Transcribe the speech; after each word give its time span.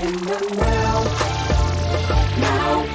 in 0.00 0.12
the 0.24 0.54
now. 0.56 1.04
Now 2.38 2.87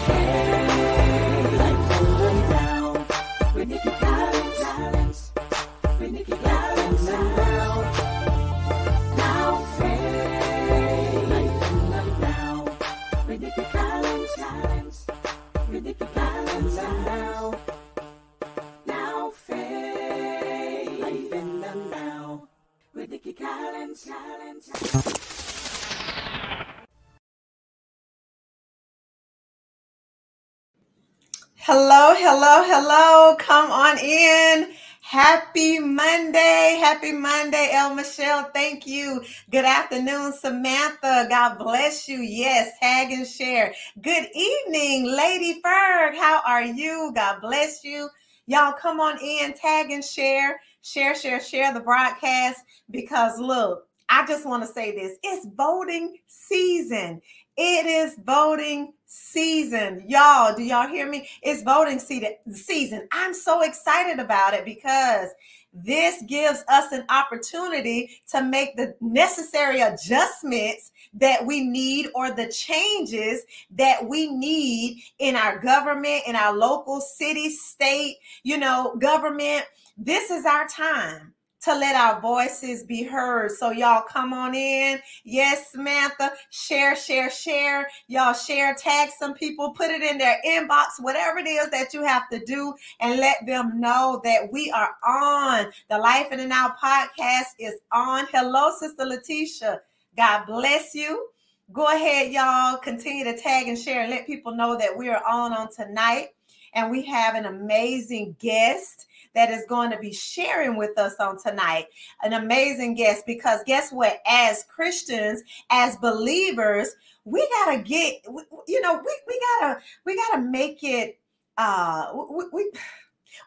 Hello, 32.55 32.81
hello. 32.81 33.35
Come 33.37 33.71
on 33.71 33.97
in. 33.97 34.73
Happy 35.01 35.79
Monday. 35.79 36.77
Happy 36.79 37.11
Monday, 37.11 37.69
El 37.71 37.95
Michelle. 37.95 38.43
Thank 38.53 38.85
you. 38.85 39.23
Good 39.49 39.65
afternoon, 39.65 40.33
Samantha. 40.33 41.25
God 41.31 41.57
bless 41.57 42.07
you. 42.07 42.19
Yes, 42.19 42.77
tag 42.79 43.11
and 43.11 43.25
share. 43.25 43.73
Good 44.03 44.27
evening, 44.35 45.05
Lady 45.05 45.61
Ferg. 45.65 46.15
How 46.15 46.43
are 46.45 46.63
you? 46.63 47.11
God 47.15 47.41
bless 47.41 47.83
you. 47.83 48.07
Y'all 48.45 48.73
come 48.73 48.99
on 48.99 49.17
in, 49.17 49.53
tag 49.53 49.89
and 49.89 50.03
share. 50.03 50.61
Share, 50.83 51.15
share, 51.15 51.41
share 51.41 51.73
the 51.73 51.79
broadcast 51.79 52.59
because 52.91 53.39
look, 53.39 53.87
I 54.09 54.27
just 54.27 54.45
want 54.45 54.61
to 54.61 54.71
say 54.71 54.95
this. 54.95 55.17
It's 55.23 55.47
voting 55.57 56.17
season. 56.27 57.19
It 57.57 57.87
is 57.87 58.15
voting 58.23 58.93
season. 59.13 60.03
Y'all, 60.07 60.55
do 60.55 60.63
y'all 60.63 60.87
hear 60.87 61.07
me? 61.07 61.27
It's 61.43 61.61
voting 61.61 61.99
se- 61.99 62.39
season. 62.51 63.07
I'm 63.11 63.33
so 63.33 63.61
excited 63.61 64.19
about 64.19 64.55
it 64.55 64.65
because 64.65 65.29
this 65.71 66.23
gives 66.27 66.63
us 66.67 66.91
an 66.91 67.05
opportunity 67.09 68.21
to 68.31 68.43
make 68.43 68.75
the 68.75 68.95
necessary 69.01 69.81
adjustments 69.81 70.91
that 71.13 71.45
we 71.45 71.63
need 71.63 72.07
or 72.15 72.31
the 72.31 72.47
changes 72.47 73.43
that 73.71 74.07
we 74.07 74.31
need 74.31 75.03
in 75.19 75.35
our 75.35 75.59
government, 75.59 76.23
in 76.27 76.35
our 76.35 76.55
local 76.55 76.99
city, 76.99 77.49
state, 77.49 78.17
you 78.43 78.57
know, 78.57 78.95
government. 78.99 79.63
This 79.95 80.31
is 80.31 80.45
our 80.45 80.67
time 80.67 81.32
to 81.63 81.75
let 81.75 81.95
our 81.95 82.19
voices 82.19 82.83
be 82.83 83.03
heard. 83.03 83.51
So 83.51 83.71
y'all 83.71 84.01
come 84.01 84.33
on 84.33 84.53
in. 84.53 84.99
Yes, 85.23 85.71
Samantha, 85.71 86.33
share, 86.49 86.95
share, 86.95 87.29
share. 87.29 87.87
Y'all 88.07 88.33
share, 88.33 88.75
tag 88.75 89.09
some 89.17 89.33
people, 89.33 89.71
put 89.71 89.89
it 89.89 90.01
in 90.01 90.17
their 90.17 90.39
inbox, 90.45 90.99
whatever 90.99 91.39
it 91.39 91.47
is 91.47 91.69
that 91.69 91.93
you 91.93 92.03
have 92.03 92.29
to 92.29 92.39
do, 92.45 92.73
and 92.99 93.19
let 93.19 93.45
them 93.45 93.79
know 93.79 94.19
that 94.23 94.51
we 94.51 94.71
are 94.71 94.95
on. 95.07 95.71
The 95.89 95.97
Life 95.97 96.31
in 96.31 96.39
the 96.39 96.47
Now 96.47 96.75
podcast 96.81 97.53
is 97.59 97.75
on. 97.91 98.25
Hello, 98.31 98.71
Sister 98.77 99.05
Letitia. 99.05 99.81
God 100.17 100.45
bless 100.45 100.93
you. 100.93 101.29
Go 101.71 101.87
ahead, 101.87 102.31
y'all. 102.31 102.77
Continue 102.77 103.23
to 103.23 103.37
tag 103.37 103.67
and 103.67 103.79
share 103.79 104.01
and 104.01 104.11
let 104.11 104.27
people 104.27 104.53
know 104.53 104.77
that 104.77 104.95
we 104.95 105.09
are 105.09 105.23
on 105.25 105.53
on 105.53 105.71
tonight. 105.71 106.29
And 106.75 106.91
we 106.91 107.03
have 107.05 107.35
an 107.35 107.45
amazing 107.45 108.35
guest 108.39 109.07
that 109.35 109.49
is 109.49 109.65
going 109.67 109.91
to 109.91 109.97
be 109.97 110.13
sharing 110.13 110.77
with 110.77 110.97
us 110.97 111.15
on 111.19 111.41
tonight. 111.41 111.87
An 112.23 112.33
amazing 112.33 112.95
guest 112.95 113.25
because 113.25 113.61
guess 113.65 113.91
what? 113.91 114.19
As 114.27 114.65
Christians, 114.65 115.41
as 115.69 115.95
believers, 115.97 116.95
we 117.25 117.47
gotta 117.65 117.79
get, 117.81 118.21
you 118.67 118.81
know, 118.81 118.95
we, 118.95 119.19
we 119.27 119.41
gotta 119.59 119.79
we 120.05 120.15
gotta 120.15 120.41
make 120.41 120.83
it. 120.83 121.19
Uh, 121.57 122.11
we, 122.31 122.45
we 122.51 122.71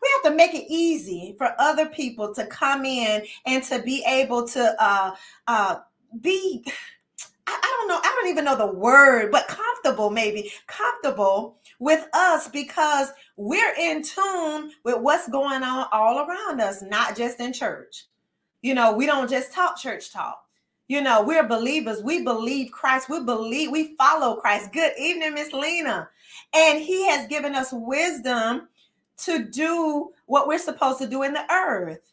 we 0.02 0.10
have 0.14 0.32
to 0.32 0.36
make 0.36 0.54
it 0.54 0.66
easy 0.68 1.34
for 1.38 1.54
other 1.58 1.86
people 1.86 2.34
to 2.34 2.46
come 2.46 2.84
in 2.84 3.22
and 3.44 3.62
to 3.64 3.80
be 3.82 4.04
able 4.06 4.46
to 4.48 4.74
uh, 4.82 5.14
uh, 5.46 5.76
be 6.20 6.64
I, 7.46 7.58
I 7.62 7.76
don't 7.78 7.88
know, 7.88 8.00
I 8.02 8.14
don't 8.14 8.30
even 8.30 8.44
know 8.44 8.56
the 8.56 8.66
word, 8.66 9.30
but 9.30 9.48
comfortable, 9.48 10.10
maybe 10.10 10.52
comfortable 10.66 11.58
with 11.78 12.06
us 12.12 12.48
because 12.48 13.08
we're 13.36 13.74
in 13.78 14.02
tune 14.02 14.72
with 14.84 14.98
what's 15.00 15.28
going 15.28 15.62
on 15.62 15.86
all 15.92 16.26
around 16.26 16.60
us, 16.60 16.82
not 16.82 17.16
just 17.16 17.40
in 17.40 17.52
church. 17.52 18.06
You 18.62 18.74
know, 18.74 18.92
we 18.94 19.06
don't 19.06 19.30
just 19.30 19.52
talk 19.52 19.78
church 19.78 20.12
talk. 20.12 20.42
You 20.88 21.00
know, 21.00 21.22
we're 21.22 21.46
believers. 21.46 22.02
We 22.02 22.22
believe 22.22 22.70
Christ. 22.70 23.08
We 23.08 23.24
believe, 23.24 23.70
we 23.70 23.96
follow 23.96 24.36
Christ. 24.36 24.72
Good 24.72 24.92
evening, 24.98 25.34
Miss 25.34 25.52
Lena. 25.52 26.08
And 26.54 26.80
he 26.80 27.06
has 27.08 27.26
given 27.26 27.54
us 27.54 27.70
wisdom 27.72 28.68
to 29.18 29.44
do 29.44 30.10
what 30.26 30.46
we're 30.46 30.58
supposed 30.58 30.98
to 30.98 31.08
do 31.08 31.22
in 31.22 31.32
the 31.32 31.52
earth 31.52 32.12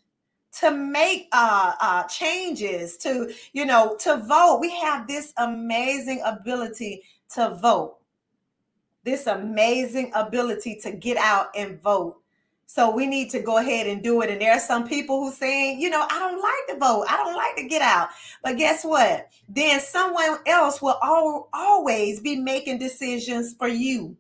to 0.60 0.72
make 0.72 1.28
uh, 1.32 1.74
uh, 1.82 2.04
changes, 2.04 2.98
to 2.98 3.34
you 3.54 3.66
know, 3.66 3.96
to 3.98 4.18
vote. 4.18 4.60
We 4.62 4.72
have 4.82 5.08
this 5.08 5.34
amazing 5.38 6.22
ability 6.26 7.04
to 7.36 7.56
vote, 7.56 7.98
this 9.04 9.28
amazing 9.28 10.12
ability 10.14 10.80
to 10.84 10.92
get 10.92 11.18
out 11.18 11.48
and 11.56 11.82
vote. 11.82 12.18
So 12.66 12.90
we 12.90 13.06
need 13.06 13.30
to 13.32 13.40
go 13.40 13.58
ahead 13.58 13.86
and 13.88 14.02
do 14.02 14.22
it. 14.22 14.32
And 14.32 14.42
there 14.42 14.54
are 14.54 14.60
some 14.60 14.88
people 14.88 15.20
who 15.20 15.32
saying, 15.32 15.80
you 15.80 15.92
know, 15.92 16.08
I 16.10 16.18
don't 16.18 16.42
like 16.42 16.68
to 16.70 16.80
vote. 16.84 17.06
I 17.08 17.18
don't 17.18 17.36
like 17.36 17.56
to 17.58 17.68
get 17.68 17.84
out. 17.84 18.10
But 18.44 18.58
guess 18.58 18.84
what? 18.84 19.28
Then 19.48 19.80
someone 19.80 20.38
else 20.48 20.82
will 20.82 20.98
al- 21.04 21.50
always 21.54 22.20
be 22.20 22.36
making 22.38 22.80
decisions 22.80 23.54
for 23.54 23.68
you. 23.68 24.18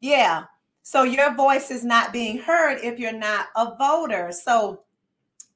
Yeah. 0.00 0.44
So 0.82 1.02
your 1.02 1.34
voice 1.34 1.70
is 1.70 1.84
not 1.84 2.12
being 2.12 2.38
heard 2.38 2.78
if 2.82 2.98
you're 2.98 3.12
not 3.12 3.46
a 3.56 3.74
voter. 3.76 4.30
So 4.30 4.82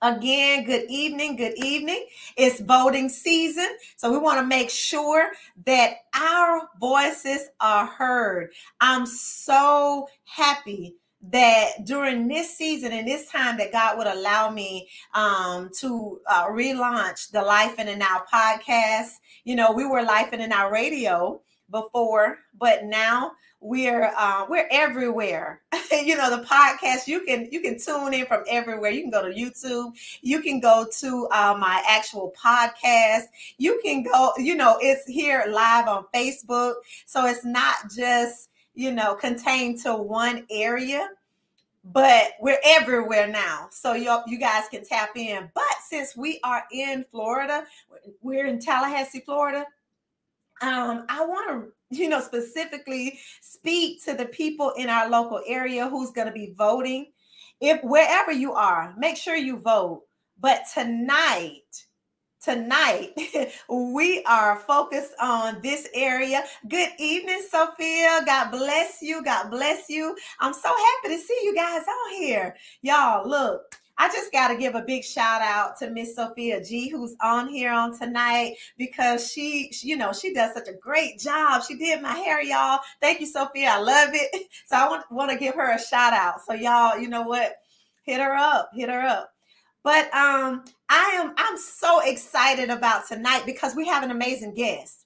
Again, 0.03 0.65
good 0.65 0.85
evening. 0.91 1.37
Good 1.37 1.55
evening. 1.57 2.07
It's 2.37 2.61
voting 2.61 3.09
season. 3.09 3.69
So 3.97 4.11
we 4.11 4.19
want 4.19 4.39
to 4.39 4.47
make 4.47 4.69
sure 4.69 5.31
that 5.65 5.95
our 6.15 6.69
voices 6.79 7.49
are 7.61 7.87
heard. 7.87 8.51
I'm 8.81 9.07
so 9.07 10.09
happy 10.25 10.97
that 11.31 11.85
during 11.85 12.29
this 12.29 12.55
season 12.55 12.93
and 12.93 13.09
this 13.09 13.29
time 13.31 13.57
that 13.57 13.73
God 13.73 13.97
would 13.97 14.07
allow 14.07 14.51
me 14.51 14.89
um, 15.15 15.71
to 15.79 16.21
uh, 16.29 16.49
relaunch 16.49 17.31
the 17.31 17.41
Life 17.41 17.79
in 17.79 17.87
the 17.87 17.97
Now 17.97 18.25
podcast. 18.33 19.13
You 19.45 19.57
know, 19.57 19.73
we 19.73 19.87
were 19.87 20.03
Life 20.03 20.33
in 20.33 20.41
the 20.41 20.47
Now 20.47 20.71
radio 20.71 21.41
before, 21.71 22.39
but 22.59 22.85
now 22.85 23.33
we're 23.65 24.13
uh, 24.17 24.45
we're 24.49 24.69
everywhere. 24.71 25.63
You 25.93 26.17
know 26.17 26.29
the 26.29 26.45
podcast 26.45 27.07
you 27.07 27.21
can 27.21 27.49
you 27.53 27.61
can 27.61 27.79
tune 27.79 28.15
in 28.15 28.27
from 28.27 28.43
everywhere. 28.49 28.91
You 28.91 29.03
can 29.03 29.11
go 29.11 29.23
to 29.23 29.33
youtube. 29.33 29.93
You 30.23 30.41
can 30.41 30.59
go 30.59 30.87
to 30.99 31.29
uh, 31.31 31.57
my 31.59 31.83
actual 31.89 32.35
podcast. 32.37 33.27
You 33.59 33.81
can 33.85 34.03
go 34.03 34.33
you 34.37 34.57
know 34.57 34.77
it's 34.81 35.07
here 35.07 35.45
live 35.49 35.87
on 35.87 36.05
facebook. 36.13 36.75
So 37.07 37.27
it's 37.27 37.45
not 37.45 37.77
just 37.95 38.51
you 38.75 38.91
know 38.91 39.15
contained 39.15 39.81
to 39.83 39.95
one 39.95 40.47
area 40.51 41.09
but 41.85 42.33
we're 42.41 42.59
everywhere 42.65 43.29
now. 43.29 43.69
So 43.71 43.93
you 43.93 44.19
you 44.27 44.39
guys 44.39 44.65
can 44.69 44.85
tap 44.85 45.11
in. 45.17 45.51
But 45.55 45.65
since 45.89 46.17
we 46.17 46.41
are 46.43 46.65
in 46.73 47.05
florida 47.11 47.67
we're 48.21 48.47
in 48.47 48.59
tallahassee 48.59 49.21
florida 49.21 49.65
um, 50.61 51.05
I 51.09 51.25
want 51.25 51.51
to, 51.51 51.73
you 51.99 52.09
know, 52.09 52.21
specifically 52.21 53.19
speak 53.41 54.05
to 54.05 54.15
the 54.15 54.27
people 54.27 54.73
in 54.77 54.89
our 54.89 55.09
local 55.09 55.41
area 55.47 55.89
who's 55.89 56.11
going 56.11 56.27
to 56.27 56.33
be 56.33 56.55
voting. 56.57 57.13
If 57.61 57.83
wherever 57.83 58.33
you 58.33 58.53
are, 58.53 58.95
make 58.99 59.17
sure 59.17 59.37
you 59.37 59.59
vote. 59.59 60.03
But 60.41 60.65
tonight, 60.73 61.87
tonight 62.43 63.13
we 63.69 64.23
are 64.25 64.59
focused 64.59 65.15
on 65.21 65.61
this 65.63 65.89
area. 65.95 66.45
Good 66.69 66.91
evening, 66.99 67.43
Sophia. 67.51 68.23
God 68.27 68.51
bless 68.51 69.01
you. 69.01 69.23
God 69.25 69.51
bless 69.51 69.89
you. 69.89 70.17
I'm 70.41 70.53
so 70.53 70.69
happy 70.69 71.17
to 71.17 71.21
see 71.21 71.41
you 71.45 71.55
guys 71.55 71.83
on 71.83 72.15
here. 72.17 72.57
Y'all, 72.83 73.29
look. 73.29 73.77
I 73.99 74.09
just 74.09 74.33
got 74.33 74.49
to 74.49 74.57
give 74.57 74.75
a 74.75 74.83
big 74.83 75.05
shout 75.05 75.41
out 75.41 75.79
to 75.79 75.91
Miss 75.91 76.17
Sophia 76.17 76.63
G, 76.63 76.89
who's 76.89 77.15
on 77.23 77.49
here 77.49 77.73
on 77.73 77.97
tonight 77.97 78.57
because 78.77 79.31
she, 79.31 79.71
she, 79.73 79.89
you 79.89 79.97
know, 79.97 80.13
she 80.13 80.35
does 80.35 80.53
such 80.55 80.69
a 80.69 80.75
great 80.75 81.19
job. 81.19 81.63
She 81.65 81.77
did 81.77 82.03
my 82.03 82.15
hair, 82.15 82.43
y'all. 82.43 82.81
Thank 83.01 83.21
you, 83.21 83.27
Sophia. 83.27 83.71
I 83.71 83.81
love 83.81 84.11
it. 84.13 84.49
So 84.67 84.77
I 84.77 84.89
want, 84.89 85.05
want 85.11 85.31
to 85.31 85.37
give 85.37 85.55
her 85.55 85.75
a 85.75 85.81
shout 85.81 86.15
out. 86.15 86.41
So 86.47 86.55
y'all, 86.55 86.99
you 86.99 87.09
know 87.09 87.23
what? 87.23 87.57
Hit 88.05 88.21
her 88.21 88.35
up. 88.35 88.71
Hit 88.75 88.89
her 88.89 89.03
up. 89.03 89.31
But 89.83 90.07
um, 90.15 90.65
I 90.89 91.13
am 91.17 91.35
I'm 91.37 91.59
so 91.59 92.01
excited 92.01 92.71
about 92.71 93.07
tonight 93.07 93.43
because 93.45 93.77
we 93.77 93.87
have 93.87 94.03
an 94.03 94.11
amazing 94.11 94.55
guest. 94.55 95.04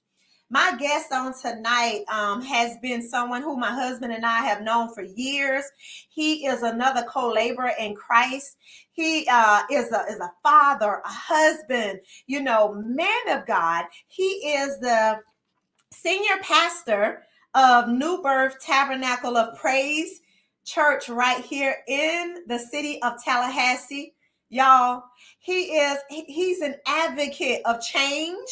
My 0.51 0.75
guest 0.79 1.13
on 1.13 1.39
tonight 1.39 2.05
um, 2.11 2.41
has 2.41 2.79
been 2.81 3.07
someone 3.07 3.43
who 3.43 3.57
my 3.57 3.71
husband 3.71 4.15
and 4.15 4.25
I 4.25 4.39
have 4.45 4.63
known 4.63 4.95
for 4.95 5.03
years. 5.03 5.65
He 6.09 6.47
is 6.47 6.63
another 6.63 7.05
co-laborer 7.07 7.73
in 7.79 7.95
Christ. 7.95 8.57
He 8.93 9.27
uh, 9.31 9.63
is 9.71 9.93
a 9.93 10.05
is 10.09 10.21
a 10.21 10.33
father, 10.43 11.03
a 11.05 11.09
husband, 11.09 12.01
you 12.27 12.41
know, 12.43 12.73
man 12.75 13.29
of 13.29 13.47
God. 13.47 13.85
He 14.07 14.25
is 14.25 14.79
the 14.81 15.21
senior 15.93 16.41
pastor 16.43 17.25
of 17.55 17.89
New 17.89 18.23
Birth 18.23 18.57
Tabernacle 18.61 19.37
of 19.37 19.59
Praise 19.59 20.21
Church 20.65 21.11
right 21.11 21.45
here 21.45 21.77
in 21.89 22.45
the 22.47 22.59
city 22.59 23.03
of 23.03 23.23
Tallahassee. 23.23 24.15
Y'all, 24.49 25.03
he 25.41 25.77
is 25.77 25.99
he's 26.09 26.63
an 26.63 26.77
advocate 26.87 27.61
of 27.67 27.83
change. 27.83 28.49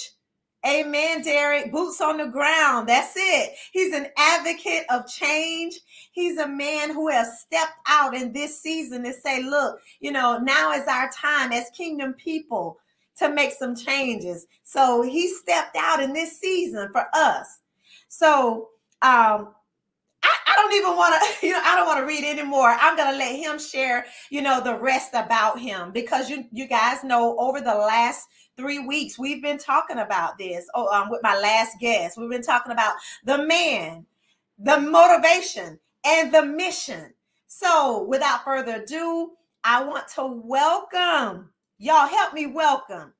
Amen, 0.67 1.23
Derek. 1.23 1.73
Boots 1.73 2.01
on 2.01 2.19
the 2.19 2.27
ground. 2.27 2.89
That's 2.89 3.13
it. 3.17 3.55
He's 3.73 3.95
an 3.95 4.09
advocate 4.19 4.85
of 4.91 5.07
change. 5.07 5.79
He's 6.13 6.39
a 6.39 6.49
man 6.49 6.93
who 6.93 7.09
has 7.09 7.41
stepped 7.41 7.79
out 7.89 8.15
in 8.15 8.33
this 8.33 8.61
season 8.61 9.05
to 9.05 9.13
say, 9.13 9.43
look, 9.43 9.81
you 10.01 10.13
know, 10.13 10.39
now 10.39 10.73
is 10.73 10.87
our 10.89 11.11
time 11.11 11.53
as 11.53 11.71
kingdom 11.71 12.15
people 12.15 12.79
to 13.19 13.31
make 13.33 13.53
some 13.53 13.77
changes. 13.77 14.47
So 14.65 15.03
he 15.03 15.29
stepped 15.29 15.77
out 15.77 16.03
in 16.03 16.13
this 16.13 16.39
season 16.41 16.89
for 16.93 17.07
us. 17.15 17.61
So 18.09 18.71
um 19.03 19.55
I, 20.23 20.37
I 20.49 20.55
don't 20.57 20.75
even 20.75 20.97
want 20.97 21.15
to, 21.15 21.47
you 21.47 21.53
know, 21.53 21.61
I 21.63 21.77
don't 21.77 21.87
want 21.87 22.01
to 22.01 22.07
read 22.07 22.25
anymore. 22.25 22.77
I'm 22.81 22.97
gonna 22.97 23.17
let 23.17 23.37
him 23.37 23.59
share, 23.59 24.07
you 24.31 24.43
know, 24.43 24.61
the 24.63 24.77
rest 24.79 25.11
about 25.15 25.61
him 25.61 25.93
because 25.93 26.29
you 26.29 26.45
you 26.53 26.67
guys 26.67 27.05
know 27.05 27.37
over 27.39 27.61
the 27.61 27.75
last 27.75 28.29
three 28.57 28.79
weeks 28.79 29.19
we've 29.19 29.43
been 29.43 29.59
talking 29.59 29.99
about 29.99 30.39
this. 30.39 30.67
Oh, 30.75 30.89
um, 30.89 31.11
with 31.11 31.23
my 31.23 31.39
last 31.39 31.79
guest, 31.81 32.17
we've 32.17 32.31
been 32.31 32.43
talking 32.43 32.73
about 32.73 32.95
the 33.25 33.39
man, 33.39 34.07
the 34.59 34.79
motivation, 34.81 35.79
and 36.05 36.33
the 36.33 36.45
mission. 36.45 37.13
So, 37.47 38.05
without 38.05 38.45
further 38.45 38.83
ado, 38.83 39.33
I 39.65 39.85
want 39.85 40.09
to 40.15 40.27
welcome 40.27 41.51
y'all. 41.79 42.09
Help 42.09 42.35
me 42.35 42.47
welcome 42.47 43.13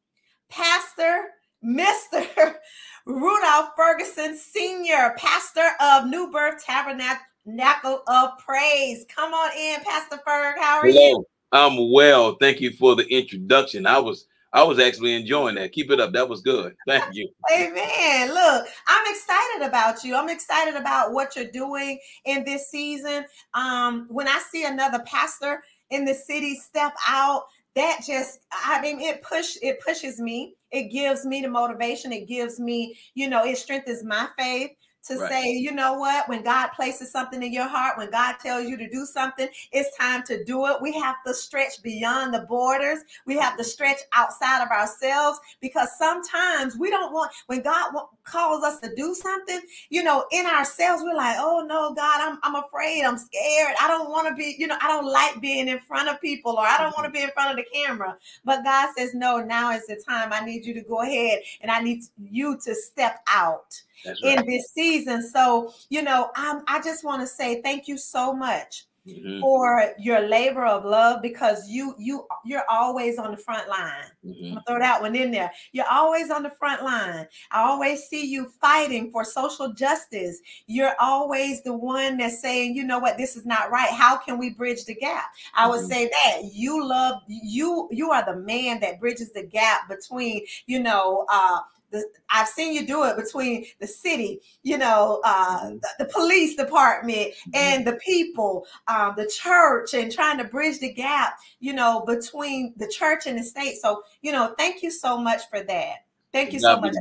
Pastor 0.49 1.29
Mr. 1.65 2.55
Rudolph 3.07 3.71
Ferguson, 3.77 4.37
Senior 4.37 5.15
Pastor 5.17 5.71
of 5.81 6.07
New 6.07 6.31
Birth 6.31 6.65
Tabernacle 6.65 8.03
of 8.09 8.31
Praise. 8.39 9.05
Come 9.15 9.33
on 9.33 9.57
in, 9.57 9.81
Pastor 9.85 10.19
Ferg. 10.27 10.55
How 10.59 10.79
are 10.79 10.89
you? 10.89 11.25
I'm 11.53 11.93
well. 11.93 12.37
Thank 12.41 12.61
you 12.61 12.73
for 12.73 12.97
the 12.97 13.07
introduction. 13.07 13.87
I 13.87 13.99
was 13.99 14.27
I 14.57 14.63
was 14.63 14.79
actually 14.79 15.13
enjoying 15.13 15.57
that. 15.57 15.73
Keep 15.73 15.91
it 15.91 16.01
up. 16.01 16.15
That 16.15 16.31
was 16.31 16.41
good. 16.41 16.75
Thank 16.89 17.05
you. 17.13 17.29
Amen. 17.53 18.33
Look, 18.33 18.67
I'm 18.87 19.15
excited 19.15 19.67
about 19.67 20.03
you. 20.03 20.17
I'm 20.17 20.31
excited 20.31 20.77
about 20.77 21.13
what 21.13 21.37
you're 21.37 21.51
doing 21.51 21.99
in 22.25 22.43
this 22.43 22.71
season. 22.71 23.27
Um, 23.53 24.07
when 24.09 24.27
I 24.27 24.41
see 24.51 24.65
another 24.65 25.01
pastor 25.05 25.63
in 25.91 26.07
the 26.07 26.15
city 26.15 26.55
step 26.55 26.95
out, 27.07 27.43
that 27.75 28.01
just 28.07 28.39
I 28.51 28.81
mean 28.81 28.99
it 28.99 29.21
push 29.21 29.59
it 29.61 29.79
pushes 29.85 30.19
me. 30.19 30.55
It 30.71 30.85
gives 30.85 31.27
me 31.27 31.43
the 31.43 31.49
motivation. 31.49 32.11
It 32.11 32.27
gives 32.27 32.59
me, 32.59 32.99
you 33.15 33.29
know, 33.29 33.45
it 33.45 33.59
strengthens 33.59 34.03
my 34.03 34.27
faith 34.39 34.71
to 35.07 35.19
Right. 35.19 35.31
say, 35.31 35.51
you 35.51 35.73
know 35.73 35.95
what, 35.95 36.29
when 36.29 36.43
God 36.43 36.69
places 36.69 37.11
something 37.11 37.43
in 37.43 37.53
your 37.53 37.69
heart, 37.69 37.99
when 37.99 38.11
God 38.11 38.37
tells 38.41 38.67
you 38.67 38.77
to 38.77 38.89
do 38.89 39.07
something, 39.07 39.49
it's 39.73 39.97
time 39.97 40.23
to 40.25 40.45
do 40.45 40.67
it. 40.67 40.81
We 40.81 40.93
have 40.93 41.17
to 41.27 41.35
stretch 41.35 41.83
beyond 41.83 42.35
the 42.35 42.41
borders. 42.41 43.01
We 43.25 43.37
have 43.39 43.57
to 43.57 43.65
stretch 43.65 43.99
outside 44.13 44.63
of 44.63 44.71
ourselves 44.71 45.39
because 45.61 45.89
sometimes 45.99 46.77
we 46.77 46.91
don't 46.91 47.13
want 47.13 47.33
when 47.47 47.63
God 47.63 47.93
calls 48.25 48.65
us 48.65 48.81
to 48.81 48.95
do 48.95 49.15
something, 49.15 49.61
you 49.89 50.03
know, 50.03 50.27
in 50.33 50.47
ourselves, 50.47 51.03
we're 51.03 51.15
like, 51.15 51.37
oh 51.39 51.65
no, 51.67 51.95
God, 51.95 52.21
I'm, 52.21 52.39
I'm 52.43 52.63
afraid, 52.65 53.03
I'm 53.05 53.19
scared. 53.19 53.75
I 53.81 53.87
don't 53.89 54.11
want 54.11 54.29
to 54.29 54.35
be, 54.35 54.57
you 54.59 54.67
know, 54.67 54.77
I 54.81 54.89
don't 54.89 55.07
like 55.07 55.41
being 55.41 55.69
in 55.69 55.79
front 55.81 56.09
of 56.09 56.21
people 56.21 56.53
or 56.53 56.67
I 56.67 56.77
don't 56.79 56.97
want 56.97 57.05
to 57.05 57.09
mm-hmm. 57.09 57.13
be 57.13 57.23
in 57.23 57.31
front 57.31 57.51
of 57.59 57.65
the 57.65 57.71
camera. 57.73 58.17
But 58.45 58.65
God 58.65 58.89
says, 58.97 59.15
no, 59.15 59.39
now 59.39 59.71
is 59.73 59.87
the 59.87 60.03
time. 60.07 60.33
I 60.33 60.45
need 60.45 60.67
you 60.67 60.75
to 60.75 60.83
go 60.83 61.03
ahead 61.03 61.41
and 61.61 61.71
I 61.71 61.81
need 61.81 62.03
you 62.19 62.59
to 62.65 62.75
step 62.75 63.21
out 63.29 63.81
That's 64.05 64.23
right. 64.23 64.39
in 64.39 64.47
this 64.47 64.71
season. 64.73 65.23
So, 65.29 65.73
you 65.91 66.03
know, 66.03 66.31
I'm, 66.37 66.63
I 66.69 66.81
just 66.83 67.05
want 67.05 67.23
to 67.23 67.27
say 67.27 67.61
thank 67.63 67.89
you 67.89 67.99
so 67.99 68.33
much 68.35 68.85
Mhm, 69.07 69.41
for 69.41 69.93
your 69.99 70.21
labor 70.21 70.65
of 70.65 70.85
love 70.85 71.23
because 71.23 71.69
you 71.69 71.95
you 71.99 72.27
you're 72.45 72.65
always 72.71 73.19
on 73.19 73.31
the 73.33 73.37
front 73.37 73.69
line. 73.69 74.05
I'm 74.49 74.55
mhm. 74.55 74.55
gonna 74.55 74.65
throw 74.67 74.79
that 74.79 75.01
one 75.03 75.17
in 75.17 75.31
there. 75.33 75.51
You're 75.73 75.91
always 75.91 76.31
on 76.31 76.43
the 76.45 76.51
front 76.51 76.83
line. 76.83 77.27
I 77.51 77.63
always 77.63 78.05
see 78.05 78.25
you 78.27 78.49
fighting 78.61 79.11
for 79.11 79.25
social 79.25 79.73
justice. 79.73 80.41
You're 80.67 80.95
always 81.01 81.63
the 81.63 81.75
one 81.75 82.17
that's 82.19 82.41
saying, 82.41 82.77
you 82.77 82.85
know 82.85 82.99
what, 83.01 83.19
this 83.19 83.37
is 83.37 83.45
not 83.45 83.71
right. 83.71 83.91
How 83.91 84.17
can 84.17 84.39
we 84.39 84.51
bridge 84.51 84.85
the 84.85 84.95
gap? 84.95 85.25
I 85.55 85.69
would 85.69 85.81
Mhm. 85.81 85.89
say 85.89 86.09
that 86.09 86.43
you 86.53 86.87
love 86.87 87.23
you. 87.29 87.89
You 87.91 88.11
are 88.13 88.25
the 88.25 88.37
man 88.41 88.81
that 88.81 89.01
bridges 89.01 89.33
the 89.33 89.43
gap 89.45 89.89
between, 89.89 90.47
you 90.67 90.79
know, 90.81 91.27
uh, 91.29 91.61
the, 91.91 92.05
I've 92.31 92.49
seen 92.49 92.75
you 92.75 92.87
do 92.87 93.05
it 93.05 93.17
between 93.17 93.67
the 93.81 93.87
city, 93.87 94.41
you 94.63 94.79
know, 94.79 95.21
uh, 95.25 95.71
the, 95.71 95.89
the 96.01 96.05
police 96.07 96.57
department 96.57 97.33
and 97.55 97.87
the 97.87 97.95
people, 98.05 98.67
um, 98.89 99.15
the 99.17 99.27
church, 99.27 99.95
and 99.95 100.11
trying 100.11 100.39
to 100.39 100.45
bridge 100.45 100.79
the 100.81 100.93
gap, 100.93 101.39
you 101.61 101.73
know, 101.73 102.05
between 102.07 102.75
the 102.77 102.89
church 102.89 103.27
and 103.27 103.39
the 103.39 103.43
state. 103.43 103.77
So, 103.77 104.03
you 104.23 104.33
know, 104.33 104.55
thank 104.59 104.83
you 104.83 104.91
so 104.91 105.19
much 105.19 105.49
for 105.49 105.63
that. 105.63 106.05
Thank 106.33 106.53
you 106.53 106.61
so 106.61 106.81
much. 106.81 106.95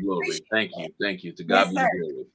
Thank 0.52 0.72
you. 0.78 0.88
Thank 1.02 1.24
you. 1.24 1.32
To 1.34 1.44
God 1.44 1.56
Yes, 1.56 1.70
be 1.70 1.76
the 1.76 1.90
glory. 2.00 2.26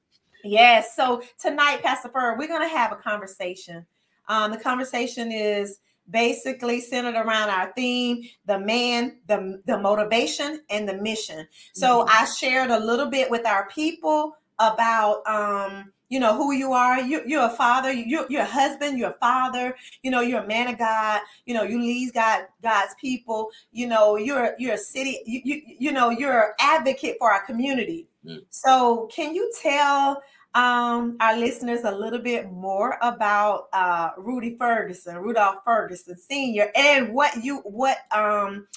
Yes. 0.43 0.95
So 0.95 1.21
tonight, 1.39 1.81
Pastor 1.83 2.09
Ferg, 2.09 2.37
we're 2.37 2.47
going 2.47 2.67
to 2.67 2.75
have 2.75 2.91
a 2.91 2.95
conversation. 2.95 3.85
Um, 4.27 4.51
the 4.51 4.57
conversation 4.57 5.31
is 5.31 5.79
basically 6.11 6.81
centered 6.81 7.15
around 7.15 7.49
our 7.49 7.71
theme 7.75 8.23
the 8.45 8.59
man 8.59 9.17
the, 9.27 9.61
the 9.65 9.77
motivation 9.77 10.61
and 10.69 10.87
the 10.87 10.95
mission. 10.95 11.47
So 11.73 12.03
Mhm. 12.03 12.09
i 12.09 12.25
shared 12.25 12.69
a 12.71 12.79
little 12.79 13.07
bit 13.07 13.29
with 13.31 13.45
our 13.45 13.67
people 13.69 14.35
about 14.59 15.25
um 15.27 15.91
you 16.09 16.19
know 16.19 16.35
who 16.35 16.51
you 16.51 16.73
are. 16.73 16.99
You, 16.99 17.21
you're 17.25 17.45
a 17.45 17.49
father. 17.49 17.89
You, 17.89 18.25
you're 18.29 18.41
a 18.41 18.45
husband. 18.45 18.99
You're 18.99 19.11
a 19.11 19.19
father. 19.21 19.77
You 20.03 20.11
know 20.11 20.19
you're 20.19 20.41
a 20.43 20.47
man 20.47 20.67
of 20.67 20.77
god. 20.77 21.21
You 21.45 21.53
know 21.53 21.63
you 21.63 21.79
lead 21.79 22.13
god 22.13 22.47
god's 22.61 22.93
people. 22.99 23.49
You 23.71 23.87
know 23.87 24.17
you're 24.17 24.53
you're 24.59 24.73
a 24.73 24.77
city 24.77 25.19
you, 25.25 25.39
you, 25.45 25.61
you 25.79 25.91
know 25.93 26.09
you're 26.09 26.41
an 26.47 26.53
advocate 26.59 27.15
for 27.17 27.31
our 27.31 27.45
community. 27.45 28.07
Mm. 28.23 28.41
so 28.51 29.07
can 29.11 29.33
you 29.33 29.51
tell 29.63 30.21
um, 30.53 31.17
our 31.19 31.37
listeners 31.37 31.81
a 31.83 31.91
little 31.91 32.19
bit 32.19 32.51
more 32.51 32.97
about 33.01 33.67
uh, 33.73 34.09
Rudy 34.17 34.55
Ferguson, 34.57 35.17
Rudolph 35.17 35.63
Ferguson 35.65 36.17
Senior, 36.17 36.71
and 36.75 37.13
what 37.13 37.43
you 37.43 37.57
what 37.59 37.97
um, 38.11 38.67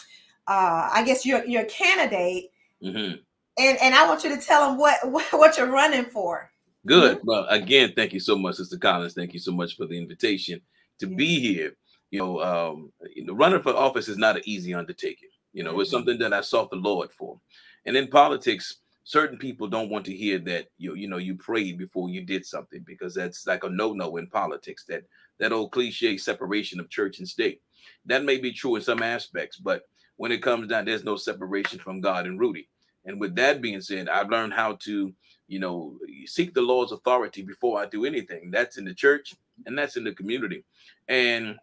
uh, 0.47 0.91
I 0.93 1.03
guess 1.05 1.25
you're 1.27 1.45
you're 1.45 1.63
a 1.63 1.67
candidate, 1.67 2.51
Mhm. 2.83 3.19
and 3.59 3.79
and 3.81 3.95
I 3.95 4.07
want 4.07 4.23
you 4.25 4.35
to 4.37 4.41
tell 4.41 4.69
them 4.69 4.79
what 4.79 4.99
what, 5.11 5.25
what 5.33 5.57
you're 5.59 5.71
running 5.71 6.05
for. 6.05 6.51
Good. 6.87 7.21
Well, 7.25 7.47
again, 7.49 7.93
thank 7.97 8.13
you 8.13 8.21
so 8.21 8.37
much, 8.37 8.57
Sister 8.57 8.77
Collins. 8.77 9.15
Thank 9.15 9.33
you 9.33 9.41
so 9.41 9.53
much 9.53 9.77
for 9.77 9.87
the 9.87 9.97
invitation 9.99 10.61
to 11.01 11.09
Yeah. 11.09 11.17
be 11.17 11.41
here. 11.41 11.77
You 12.11 12.21
know, 12.21 12.41
um, 12.41 12.93
running 13.33 13.63
for 13.63 13.75
office 13.75 14.07
is 14.09 14.19
not 14.19 14.37
an 14.37 14.43
easy 14.45 14.75
undertaking. 14.75 15.31
You 15.53 15.65
know, 15.65 15.81
it's 15.81 15.91
Mhm. 15.91 15.95
something 15.95 16.19
that 16.19 16.33
I 16.33 16.43
sought 16.43 16.71
the 16.71 16.77
Lord 16.77 17.11
for. 17.13 17.41
And 17.87 17.97
in 17.97 18.09
politics, 18.09 18.77
certain 19.05 19.39
people 19.39 19.69
don't 19.69 19.91
want 19.91 20.05
to 20.07 20.17
hear 20.17 20.39
that 20.39 20.67
you 20.79 20.95
you 20.95 21.09
know 21.09 21.19
you 21.19 21.35
prayed 21.35 21.79
before 21.79 22.09
you 22.09 22.23
did 22.23 22.45
something 22.45 22.83
because 22.87 23.15
that's 23.15 23.47
like 23.47 23.65
a 23.65 23.69
no-no 23.69 24.17
in 24.17 24.27
politics. 24.27 24.85
That 24.89 25.05
that 25.39 25.53
old 25.53 25.73
cliche 25.73 26.17
separation 26.17 26.81
of 26.81 26.91
church 26.91 27.19
and 27.19 27.29
state. 27.29 27.61
That 28.07 28.25
may 28.25 28.39
be 28.39 28.53
true 28.53 28.77
in 28.77 28.83
some 28.83 29.03
aspects, 29.03 29.59
but 29.59 29.83
when 30.17 30.33
it 30.33 30.43
comes 30.43 30.69
down, 30.69 30.85
there's 30.85 31.05
no 31.05 31.17
separation 31.17 31.79
from 31.79 32.01
God 32.01 32.27
and 32.27 32.39
Rudy. 32.39 32.69
And 33.05 33.21
with 33.21 33.35
that 33.35 33.61
being 33.61 33.81
said, 33.81 34.09
I've 34.09 34.31
learned 34.31 34.55
how 34.55 34.77
to 34.85 35.13
you 35.47 35.59
know, 35.59 35.99
seek 36.27 36.55
the 36.55 36.63
Lord's 36.63 36.93
authority 36.93 37.43
before 37.43 37.81
I 37.81 37.87
do 37.87 38.05
anything. 38.05 38.51
That's 38.51 38.79
in 38.79 38.85
the 38.85 38.95
church 38.95 39.35
and 39.67 39.79
that's 39.79 39.97
in 39.97 40.05
the 40.05 40.13
community. 40.13 40.65
And 41.09 41.59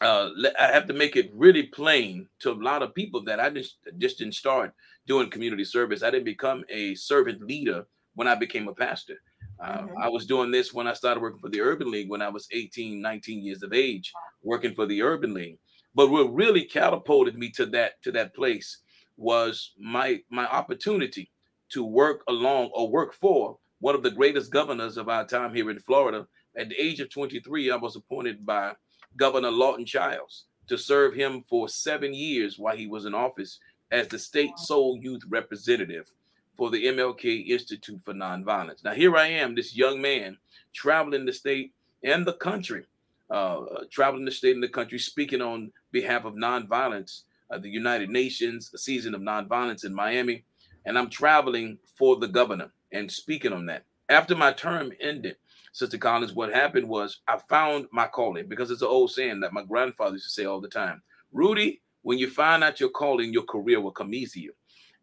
uh, 0.00 0.30
I 0.58 0.66
have 0.66 0.86
to 0.88 0.92
make 0.92 1.16
it 1.16 1.30
really 1.32 1.64
plain 1.64 2.28
to 2.40 2.50
a 2.50 2.54
lot 2.54 2.82
of 2.82 2.94
people 2.94 3.22
that 3.24 3.38
I 3.38 3.50
just 3.50 3.76
just 3.98 4.18
didn't 4.18 4.34
start 4.34 4.74
doing 5.06 5.30
community 5.30 5.64
service. 5.64 6.02
I 6.02 6.10
didn't 6.10 6.24
become 6.24 6.64
a 6.68 6.94
servant 6.94 7.42
leader 7.42 7.86
when 8.14 8.28
I 8.28 8.34
became 8.34 8.68
a 8.68 8.74
pastor. 8.74 9.20
Uh, 9.60 9.82
Mhm. 9.82 10.02
I 10.02 10.08
was 10.08 10.26
doing 10.26 10.50
this 10.50 10.72
when 10.74 10.86
I 10.86 10.94
started 10.94 11.20
working 11.20 11.40
for 11.40 11.48
the 11.48 11.60
Urban 11.60 11.90
League 11.90 12.08
when 12.08 12.22
I 12.22 12.28
was 12.28 12.48
18, 12.50 13.00
19 13.00 13.42
years 13.42 13.62
of 13.62 13.72
age, 13.72 14.12
working 14.42 14.74
for 14.74 14.86
the 14.86 15.02
Urban 15.02 15.34
League. 15.34 15.58
But 15.94 16.10
what 16.10 16.34
really 16.34 16.64
catapulted 16.64 17.36
me 17.38 17.50
to 17.50 17.66
that 17.66 18.02
to 18.02 18.12
that 18.12 18.34
place 18.34 18.78
was 19.16 19.72
my 19.78 20.22
my 20.28 20.46
opportunity 20.46 21.30
to 21.70 21.84
work 21.84 22.24
along 22.28 22.70
or 22.74 22.90
work 22.90 23.14
for 23.14 23.58
one 23.78 23.94
of 23.94 24.02
the 24.02 24.10
greatest 24.10 24.50
governors 24.50 24.96
of 24.96 25.08
our 25.08 25.26
time 25.26 25.54
here 25.54 25.70
in 25.70 25.78
Florida. 25.78 26.26
At 26.56 26.68
the 26.68 26.80
age 26.80 27.00
of 27.00 27.10
23, 27.10 27.70
I 27.70 27.76
was 27.76 27.96
appointed 27.96 28.44
by 28.44 28.74
Governor 29.16 29.50
Lawton 29.50 29.84
Chiles 29.86 30.46
to 30.66 30.76
serve 30.78 31.14
him 31.14 31.42
for 31.42 31.68
seven 31.68 32.12
years 32.14 32.58
while 32.58 32.76
he 32.76 32.86
was 32.86 33.04
in 33.04 33.14
office 33.14 33.60
as 33.94 34.08
the 34.08 34.18
state 34.18 34.58
sole 34.58 34.98
youth 35.00 35.22
representative 35.28 36.12
for 36.56 36.68
the 36.68 36.86
MLK 36.86 37.46
Institute 37.48 38.00
for 38.04 38.12
Nonviolence. 38.12 38.82
Now, 38.82 38.92
here 38.92 39.16
I 39.16 39.28
am, 39.28 39.54
this 39.54 39.76
young 39.76 40.02
man 40.02 40.36
traveling 40.72 41.24
the 41.24 41.32
state 41.32 41.72
and 42.02 42.26
the 42.26 42.32
country, 42.32 42.86
uh, 43.30 43.60
traveling 43.92 44.24
the 44.24 44.32
state 44.32 44.54
and 44.54 44.62
the 44.62 44.68
country, 44.68 44.98
speaking 44.98 45.40
on 45.40 45.70
behalf 45.92 46.24
of 46.24 46.34
nonviolence, 46.34 47.22
uh, 47.52 47.58
the 47.58 47.68
United 47.68 48.10
Nations, 48.10 48.68
the 48.68 48.78
season 48.78 49.14
of 49.14 49.20
nonviolence 49.20 49.84
in 49.84 49.94
Miami. 49.94 50.44
And 50.84 50.98
I'm 50.98 51.08
traveling 51.08 51.78
for 51.96 52.16
the 52.16 52.28
governor. 52.28 52.72
and 52.92 53.10
speaking 53.10 53.52
on 53.52 53.66
that. 53.66 53.84
After 54.08 54.36
my 54.36 54.52
term 54.52 54.92
ended, 55.00 55.36
Sister 55.72 55.98
Collins, 55.98 56.32
what 56.32 56.54
happened 56.54 56.88
was 56.88 57.20
I 57.26 57.38
found 57.48 57.86
my 57.90 58.06
calling 58.06 58.46
because 58.48 58.70
it's 58.70 58.82
an 58.82 58.88
old 58.88 59.10
saying 59.10 59.40
that 59.40 59.52
my 59.52 59.64
grandfather 59.64 60.14
used 60.14 60.26
to 60.26 60.30
say 60.30 60.44
all 60.44 60.60
the 60.60 60.68
time. 60.68 61.02
Rudy, 61.32 61.80
when 62.04 62.18
you 62.18 62.30
find 62.30 62.62
out 62.62 62.78
your 62.78 62.90
calling, 62.90 63.32
your 63.32 63.42
career 63.42 63.80
will 63.80 63.90
come 63.90 64.14
easier. 64.14 64.52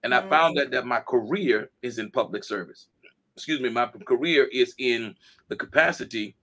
And 0.04 0.16
I 0.16 0.28
found 0.30 0.58
that 0.58 0.72
that 0.72 0.86
my 0.86 1.00
career 1.02 1.70
is 1.82 2.00
in 2.00 2.10
public 2.10 2.44
service. 2.44 2.88
Excuse 3.36 3.60
me, 3.60 3.70
my 3.70 3.88
career 4.06 4.48
is 4.52 4.74
in 4.78 5.16
the 5.48 5.56
capacity 5.56 6.36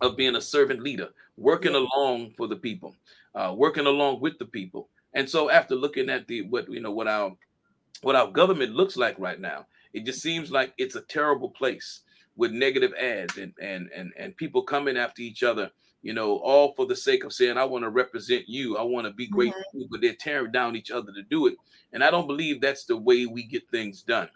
of 0.00 0.16
being 0.16 0.36
a 0.36 0.40
servant 0.40 0.82
leader, 0.82 1.08
working 1.36 1.74
along 1.74 2.32
for 2.36 2.46
the 2.46 2.56
people, 2.56 2.94
uh, 3.34 3.54
working 3.56 3.86
along 3.86 4.20
with 4.20 4.38
the 4.38 4.46
people. 4.46 4.88
And 5.14 5.28
so 5.28 5.50
after 5.50 5.74
looking 5.74 6.08
at 6.08 6.26
the 6.26 6.42
what 6.42 6.70
you 6.70 6.80
know 6.80 6.92
what 6.92 7.08
our 7.08 7.32
what 8.02 8.16
our 8.16 8.30
government 8.30 8.74
looks 8.74 8.96
like 8.96 9.18
right 9.18 9.40
now, 9.40 9.66
it 9.92 10.04
just 10.04 10.20
seems 10.20 10.50
like 10.50 10.72
it's 10.78 10.96
a 10.96 11.02
terrible 11.02 11.50
place 11.50 12.00
with 12.36 12.52
negative 12.52 12.92
ads 13.00 13.38
and 13.38 13.54
and 13.60 13.90
and 13.94 14.12
and 14.18 14.36
people 14.36 14.62
coming 14.62 14.96
after 14.96 15.22
each 15.22 15.42
other 15.42 15.70
you 16.06 16.12
know 16.14 16.36
all 16.38 16.72
for 16.74 16.86
the 16.86 16.94
sake 16.94 17.24
of 17.24 17.32
saying 17.32 17.56
i 17.58 17.64
want 17.64 17.82
to 17.84 17.90
represent 17.90 18.48
you 18.48 18.76
i 18.76 18.82
want 18.82 19.06
to 19.06 19.12
be 19.12 19.26
great 19.26 19.52
Mhm. 19.74 19.88
but 19.90 20.00
they're 20.00 20.14
tearing 20.14 20.52
down 20.52 20.76
each 20.76 20.90
other 20.90 21.12
to 21.12 21.22
do 21.22 21.46
it 21.48 21.56
and 21.92 22.04
i 22.04 22.10
don't 22.10 22.26
believe 22.28 22.60
that's 22.60 22.84
the 22.84 22.96
way 22.96 23.26
we 23.26 23.42
get 23.42 23.68
things 23.70 24.02
done 24.02 24.28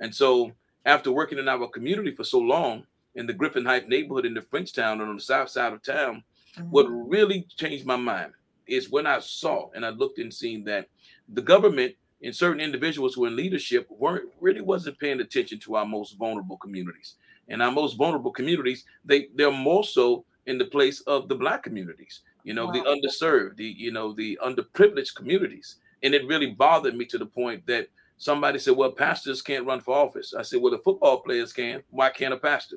and 0.00 0.14
so 0.14 0.52
after 0.86 1.12
working 1.12 1.38
in 1.38 1.48
our 1.48 1.68
community 1.68 2.10
for 2.10 2.24
so 2.24 2.38
long 2.38 2.86
in 3.16 3.26
the 3.26 3.32
griffin 3.34 3.64
heights 3.66 3.88
neighborhood 3.88 4.24
in 4.24 4.34
the 4.34 4.40
frenchtown 4.40 5.00
and 5.00 5.10
on 5.10 5.16
the 5.16 5.22
south 5.22 5.50
side 5.50 5.72
of 5.74 5.82
town 5.82 6.24
what 6.70 6.84
really 6.84 7.46
changed 7.56 7.84
my 7.86 7.96
mind 7.96 8.32
is 8.66 8.90
when 8.90 9.06
I 9.06 9.18
saw 9.20 9.68
and 9.74 9.84
I 9.84 9.90
looked 9.90 10.18
and 10.18 10.32
seen 10.32 10.64
that 10.64 10.88
the 11.28 11.42
government 11.42 11.94
and 12.22 12.34
certain 12.34 12.60
individuals 12.60 13.14
who 13.14 13.24
are 13.24 13.28
in 13.28 13.36
leadership 13.36 13.86
weren't 13.90 14.28
really 14.40 14.60
wasn't 14.60 14.98
paying 14.98 15.20
attention 15.20 15.58
to 15.60 15.76
our 15.76 15.86
most 15.86 16.16
vulnerable 16.18 16.56
communities. 16.56 17.16
And 17.48 17.62
our 17.62 17.72
most 17.72 17.94
vulnerable 17.96 18.30
communities, 18.30 18.84
they 19.04 19.28
they're 19.34 19.50
more 19.50 19.82
so 19.84 20.24
in 20.46 20.58
the 20.58 20.64
place 20.64 21.00
of 21.02 21.28
the 21.28 21.34
black 21.34 21.62
communities, 21.62 22.20
you 22.44 22.54
know, 22.54 22.72
the 22.72 22.80
underserved, 22.80 23.56
the 23.56 23.66
you 23.66 23.92
know, 23.92 24.12
the 24.12 24.38
underprivileged 24.44 25.14
communities. 25.14 25.76
And 26.02 26.14
it 26.14 26.26
really 26.26 26.46
bothered 26.46 26.96
me 26.96 27.04
to 27.06 27.18
the 27.18 27.26
point 27.26 27.66
that 27.66 27.88
somebody 28.16 28.58
said, 28.58 28.76
Well, 28.76 28.92
pastors 28.92 29.42
can't 29.42 29.66
run 29.66 29.80
for 29.80 29.96
office. 29.96 30.34
I 30.34 30.42
said, 30.42 30.60
Well, 30.60 30.72
the 30.72 30.78
football 30.78 31.20
players 31.20 31.52
can. 31.52 31.82
Why 31.90 32.10
can't 32.10 32.34
a 32.34 32.38
pastor? 32.38 32.76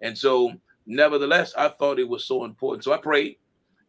And 0.00 0.16
so 0.16 0.52
nevertheless, 0.86 1.54
I 1.56 1.68
thought 1.68 1.98
it 1.98 2.08
was 2.08 2.24
so 2.24 2.44
important. 2.44 2.84
So 2.84 2.92
I 2.92 2.98
prayed, 2.98 3.36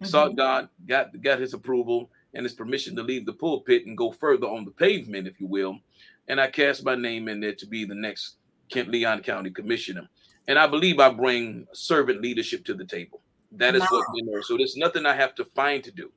sought 0.03 0.29
mm-hmm. 0.29 0.38
God, 0.38 0.70
got 0.86 1.22
got 1.22 1.39
his 1.39 1.53
approval 1.53 2.10
and 2.34 2.44
his 2.44 2.53
permission 2.53 2.96
to 2.96 3.03
leave 3.03 3.25
the 3.25 3.34
pulpit 3.34 3.86
and 3.86 3.98
go 3.98 4.12
further 4.12 4.48
on 4.48 4.65
the 4.65 4.72
pavement, 4.72 5.27
if 5.27 5.39
you 5.39 5.48
will. 5.48 5.79
And 6.27 6.39
I 6.41 6.48
cast 6.48 6.84
my 6.84 6.96
name 6.96 7.27
in 7.27 7.39
there 7.39 7.55
to 7.55 7.67
be 7.67 7.86
the 7.86 7.96
next 7.96 8.38
Kent 8.70 8.89
Leon 8.89 9.22
County 9.22 9.51
Commissioner. 9.51 10.08
And 10.48 10.60
I 10.60 10.68
believe 10.68 11.00
I 11.00 11.10
bring 11.10 11.68
servant 11.74 12.22
leadership 12.22 12.66
to 12.66 12.74
the 12.74 12.86
table. 12.86 13.22
That 13.52 13.75
is 13.75 13.84
what 13.84 14.06
you 14.16 14.25
know. 14.25 14.42
So 14.42 14.58
there's 14.58 14.75
nothing 14.75 15.06
I 15.06 15.16
have 15.16 15.34
to 15.36 15.46
find 15.46 15.84
to 15.84 15.92
do. 15.92 16.12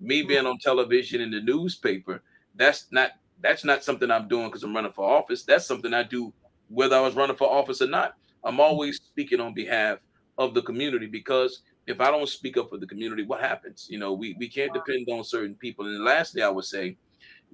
Me 0.00 0.22
being 0.22 0.46
on 0.46 0.58
television 0.58 1.20
in 1.20 1.30
the 1.30 1.40
newspaper, 1.40 2.22
that's 2.54 2.86
not 2.90 3.12
that's 3.40 3.64
not 3.64 3.84
something 3.84 4.10
I'm 4.10 4.28
doing 4.28 4.46
because 4.46 4.62
I'm 4.62 4.74
running 4.74 4.92
for 4.92 5.08
office. 5.08 5.42
That's 5.42 5.66
something 5.66 5.92
I 5.92 6.02
do 6.02 6.32
whether 6.68 6.96
I 6.96 7.00
was 7.00 7.14
running 7.14 7.36
for 7.36 7.50
office 7.50 7.82
or 7.82 7.86
not. 7.86 8.14
I'm 8.42 8.52
mm-hmm. 8.52 8.60
always 8.60 8.96
speaking 8.96 9.40
on 9.40 9.54
behalf 9.54 9.98
of 10.38 10.54
the 10.54 10.62
community 10.62 11.06
because 11.06 11.62
if 11.86 12.00
I 12.00 12.10
don't 12.10 12.28
speak 12.28 12.56
up 12.56 12.70
for 12.70 12.78
the 12.78 12.86
community, 12.86 13.24
what 13.24 13.40
happens? 13.40 13.86
You 13.90 13.98
know, 13.98 14.12
we, 14.12 14.34
we 14.38 14.48
can't 14.48 14.72
depend 14.72 15.08
on 15.10 15.22
certain 15.24 15.54
people. 15.54 15.86
And 15.86 16.02
lastly, 16.04 16.42
I 16.42 16.48
would 16.48 16.64
say, 16.64 16.96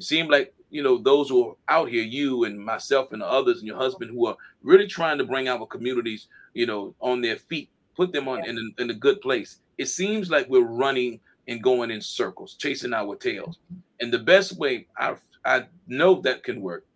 it 0.00 0.04
seemed 0.04 0.30
like, 0.30 0.54
you 0.70 0.82
know, 0.82 0.96
those 0.96 1.28
who 1.28 1.50
are 1.50 1.54
out 1.68 1.90
here, 1.90 2.02
you 2.02 2.44
and 2.44 2.58
myself 2.58 3.12
and 3.12 3.20
the 3.20 3.26
others 3.26 3.58
and 3.58 3.66
your 3.66 3.76
husband 3.76 4.10
who 4.10 4.26
are 4.26 4.36
really 4.62 4.86
trying 4.86 5.18
to 5.18 5.24
bring 5.24 5.46
our 5.46 5.66
communities, 5.66 6.26
you 6.54 6.64
know, 6.64 6.94
on 7.00 7.20
their 7.20 7.36
feet, 7.36 7.68
put 7.94 8.10
them 8.10 8.26
on 8.26 8.42
in, 8.46 8.56
a, 8.56 8.82
in 8.82 8.88
a 8.88 8.94
good 8.94 9.20
place. 9.20 9.58
It 9.76 9.86
seems 9.86 10.30
like 10.30 10.48
we're 10.48 10.62
running 10.62 11.20
and 11.48 11.62
going 11.62 11.90
in 11.90 12.00
circles, 12.00 12.54
chasing 12.54 12.94
our 12.94 13.14
tails. 13.14 13.58
And 14.00 14.10
the 14.10 14.18
best 14.18 14.56
way 14.56 14.86
I, 14.96 15.16
I 15.44 15.66
know 15.86 16.20
that 16.22 16.44
can 16.44 16.62
work 16.62 16.86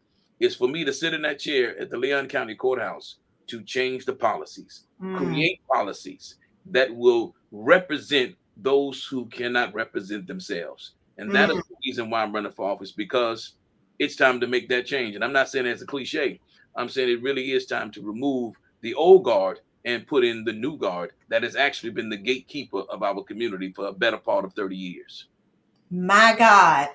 is 0.40 0.56
for 0.56 0.66
me 0.68 0.84
to 0.84 0.92
sit 0.92 1.12
in 1.12 1.22
that 1.22 1.38
chair 1.38 1.78
at 1.78 1.90
the 1.90 1.98
Leon 1.98 2.28
County 2.28 2.54
Courthouse 2.54 3.16
to 3.48 3.62
change 3.62 4.06
the 4.06 4.14
policies, 4.14 4.84
Mm. 5.02 5.18
create 5.18 5.60
policies 5.70 6.36
that 6.70 6.94
will 6.94 7.34
represent 7.52 8.36
those 8.56 9.04
who 9.04 9.26
cannot 9.26 9.74
represent 9.74 10.26
themselves. 10.26 10.92
And 11.18 11.32
that 11.34 11.50
is 11.50 11.56
mm. 11.56 11.68
the 11.68 11.76
reason 11.86 12.10
why 12.10 12.22
I'm 12.22 12.34
running 12.34 12.52
for 12.52 12.68
office 12.68 12.92
because 12.92 13.52
it's 13.98 14.16
time 14.16 14.40
to 14.40 14.46
make 14.46 14.68
that 14.68 14.86
change. 14.86 15.14
And 15.14 15.24
I'm 15.24 15.32
not 15.32 15.48
saying 15.48 15.66
it's 15.66 15.82
a 15.82 15.86
cliche. 15.86 16.40
I'm 16.76 16.88
saying 16.88 17.08
it 17.08 17.22
really 17.22 17.52
is 17.52 17.66
time 17.66 17.90
to 17.92 18.02
remove 18.02 18.54
the 18.80 18.94
old 18.94 19.24
guard 19.24 19.60
and 19.84 20.06
put 20.06 20.24
in 20.24 20.44
the 20.44 20.52
new 20.52 20.76
guard 20.76 21.12
that 21.28 21.42
has 21.42 21.56
actually 21.56 21.90
been 21.90 22.08
the 22.08 22.16
gatekeeper 22.16 22.80
of 22.90 23.02
our 23.02 23.22
community 23.22 23.72
for 23.72 23.86
a 23.86 23.92
better 23.92 24.16
part 24.16 24.44
of 24.44 24.52
30 24.54 24.76
years. 24.76 25.26
My 25.90 26.34
God. 26.36 26.88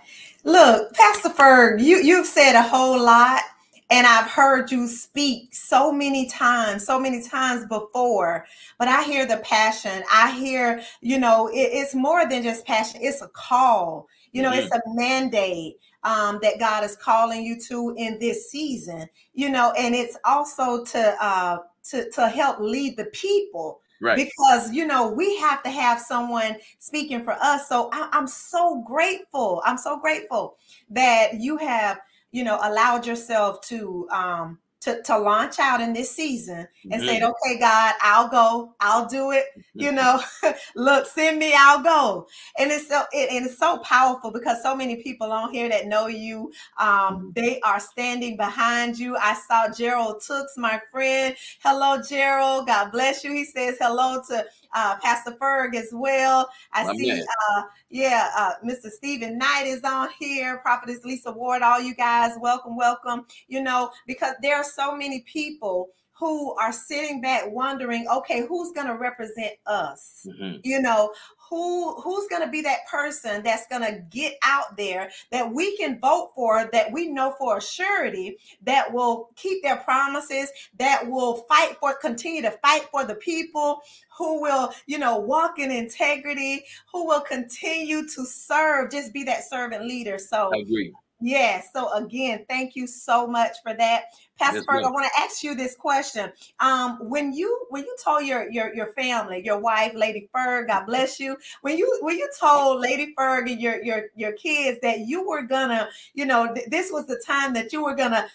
Look, 0.44 0.94
Pastor 0.94 1.30
Ferg, 1.30 1.82
you, 1.82 1.98
you've 1.98 2.26
said 2.26 2.56
a 2.56 2.64
whole 2.64 3.02
lot, 3.02 3.42
and 3.90 4.06
I've 4.06 4.30
heard 4.30 4.72
you 4.72 4.88
speak 4.88 5.54
so 5.54 5.92
many 5.92 6.28
times, 6.30 6.86
so 6.86 7.00
many 7.00 7.24
times 7.24 7.66
before. 7.66 8.46
But 8.78 8.88
I 8.88 9.04
hear 9.04 9.26
the 9.26 9.38
passion. 9.38 10.04
I 10.12 10.32
hear, 10.32 10.82
you 11.02 11.18
know, 11.18 11.48
it- 11.48 11.72
it's 11.74 11.96
more 11.96 12.28
than 12.28 12.44
just 12.44 12.66
passion, 12.66 13.02
it's 13.02 13.22
a 13.22 13.28
call. 13.30 14.08
You 14.32 14.44
know, 14.44 14.52
it's 14.54 14.72
a 14.72 14.82
mandate 14.88 15.78
um, 16.04 16.40
that 16.44 16.60
God 16.60 16.84
is 16.84 16.96
calling 16.96 17.44
you 17.44 17.60
to 17.62 17.96
in 17.98 18.20
this 18.20 18.52
season, 18.52 19.08
you 19.34 19.50
know, 19.50 19.72
and 19.72 19.96
it's 19.96 20.18
also 20.24 20.84
to 20.86 21.24
uh, 21.24 21.58
to, 21.90 22.10
to 22.12 22.28
help 22.30 22.60
lead 22.60 22.96
the 22.98 23.06
people 23.06 23.82
Right. 24.02 24.16
because 24.16 24.72
you 24.72 24.86
know 24.88 25.10
we 25.10 25.38
have 25.40 25.62
to 25.64 25.70
have 25.70 26.00
someone 26.00 26.56
speaking 26.78 27.24
for 27.26 27.34
us 27.34 27.68
so 27.68 27.90
I, 27.92 28.08
i'm 28.14 28.28
so 28.28 28.82
grateful 28.88 29.62
i'm 29.66 29.78
so 29.78 30.00
grateful 30.00 30.56
that 30.90 31.34
you 31.34 31.58
have 31.58 32.00
you 32.32 32.44
know 32.44 32.60
allowed 32.64 33.06
yourself 33.06 33.62
to 33.62 34.08
um 34.12 34.60
to, 34.82 35.02
to 35.04 35.18
launch 35.18 35.60
out 35.60 35.82
in 35.82 35.92
this 35.92 36.10
season 36.16 36.66
and 36.90 37.02
Mhm. 37.02 37.06
said 37.06 37.22
okay 37.24 37.60
god 37.60 37.96
i'll 38.02 38.30
go. 38.30 38.76
I'll 38.80 39.06
do 39.08 39.32
it. 39.32 39.46
You 39.76 39.92
know 39.94 40.22
look 40.76 41.06
send 41.08 41.40
me 41.40 41.54
i'll 41.58 41.82
go. 41.82 42.28
And 42.58 42.72
it's 42.72 42.88
so 42.88 43.04
it, 43.14 43.30
and 43.32 43.46
it's 43.46 43.58
so 43.58 43.78
powerful 43.80 44.32
because 44.32 44.62
so 44.62 44.76
many 44.76 45.02
people 45.02 45.32
on 45.32 45.54
here 45.54 45.70
that 45.70 45.88
know 45.88 46.08
you 46.08 46.52
um 46.78 47.32
they 47.36 47.60
are 47.62 47.80
standing 47.80 48.36
behind 48.38 48.98
you. 49.00 49.16
I 49.18 49.34
saw 49.36 49.70
gerald 49.72 50.22
tooks 50.26 50.54
my 50.58 50.82
friend. 50.92 51.36
Hello 51.64 52.02
gerald. 52.02 52.68
God 52.68 52.92
bless 52.92 53.24
you. 53.24 53.32
He 53.34 53.46
says 53.46 53.76
hello 53.80 54.22
to 54.30 54.46
uh, 54.74 54.98
pastor 55.00 55.32
ferg 55.42 55.76
as 55.76 55.90
well. 55.92 56.50
I 56.74 56.84
My 56.84 56.96
see 56.96 57.12
uh 57.22 57.64
yeah 57.90 58.30
uh 58.36 58.54
mr 58.64 58.90
stephen 58.90 59.38
knight 59.38 59.66
is 59.66 59.82
on 59.84 60.10
here 60.20 60.60
prophetess 60.60 61.04
lisa 61.04 61.32
ward 61.32 61.62
all 61.62 61.82
you 61.82 61.96
guys 61.96 62.34
welcome 62.40 62.76
welcome. 62.76 63.26
You 63.48 63.64
know 63.64 63.92
because 64.08 64.36
there 64.42 64.56
are 64.56 64.64
so 64.64 64.96
many 64.96 65.22
people 65.22 65.90
who 66.20 66.54
are 66.56 66.74
sitting 66.74 67.22
back 67.22 67.44
wondering 67.50 68.06
okay 68.10 68.46
who's 68.46 68.72
going 68.74 68.88
to 68.88 68.96
represent 68.96 69.54
us 69.66 70.26
Mhm. 70.30 70.60
you 70.64 70.82
know 70.82 71.14
who 71.50 72.00
who's 72.02 72.28
going 72.28 72.44
to 72.44 72.50
be 72.50 72.62
that 72.62 72.86
person 72.92 73.42
that's 73.42 73.66
going 73.68 73.82
to 73.82 74.04
get 74.12 74.38
out 74.44 74.78
there 74.78 75.10
that 75.32 75.52
we 75.52 75.76
can 75.78 76.00
vote 76.00 76.32
for 76.36 76.70
that 76.72 76.92
we 76.92 77.08
know 77.08 77.34
for 77.40 77.58
a 77.58 77.62
surety 77.62 78.38
that 78.62 78.92
will 78.94 79.30
keep 79.36 79.64
their 79.64 79.78
promises 79.78 80.52
that 80.78 81.08
will 81.10 81.38
fight 81.50 81.78
for 81.80 81.96
continue 81.96 82.42
to 82.42 82.52
fight 82.52 82.84
for 82.92 83.04
the 83.06 83.16
people 83.16 83.82
who 84.16 84.42
will 84.42 84.72
you 84.86 85.00
know 85.00 85.18
walk 85.18 85.58
in 85.58 85.72
integrity 85.72 86.66
who 86.92 87.06
will 87.08 87.22
continue 87.22 88.06
to 88.08 88.26
serve 88.26 88.92
just 88.92 89.14
be 89.14 89.24
that 89.24 89.44
servant 89.44 89.86
leader 89.86 90.18
so 90.20 90.52
I 90.54 90.58
agree. 90.60 90.94
Yes. 91.22 91.70
So 91.74 91.92
again, 91.94 92.46
thank 92.48 92.76
you 92.76 92.88
so 92.88 93.28
much 93.28 93.58
for 93.62 93.74
that, 93.74 94.06
Pastor 94.38 94.60
Yes, 94.60 94.66
Ferg. 94.66 94.86
I 94.86 94.90
want 94.90 95.06
to 95.14 95.22
ask 95.22 95.44
you 95.44 95.54
this 95.54 95.76
question. 95.76 96.32
Um, 96.62 96.98
when 97.10 97.34
you 97.34 97.66
when 97.70 97.84
you 97.84 97.96
told 98.02 98.26
your 98.26 98.50
your 98.50 98.74
your 98.74 98.94
family, 98.94 99.44
your 99.44 99.60
wife, 99.60 99.94
Lady 99.96 100.30
Ferg, 100.34 100.68
God 100.68 100.86
bless 100.86 101.20
you. 101.20 101.36
When 101.62 101.78
you 101.78 102.00
when 102.02 102.18
you 102.18 102.30
told 102.40 102.80
Lady 102.80 103.14
Ferg 103.18 103.52
and 103.52 103.60
your 103.62 103.84
your 103.84 104.06
your 104.16 104.32
kids 104.34 104.80
that 104.82 105.00
you 105.00 105.28
were 105.28 105.42
gonna, 105.42 105.90
you 106.14 106.26
know, 106.26 106.54
th- 106.54 106.70
this 106.70 106.90
was 106.90 107.06
the 107.06 107.22
time 107.26 107.54
that 107.54 107.74
you 107.74 107.84
were 107.84 107.96
gonna, 107.96 108.28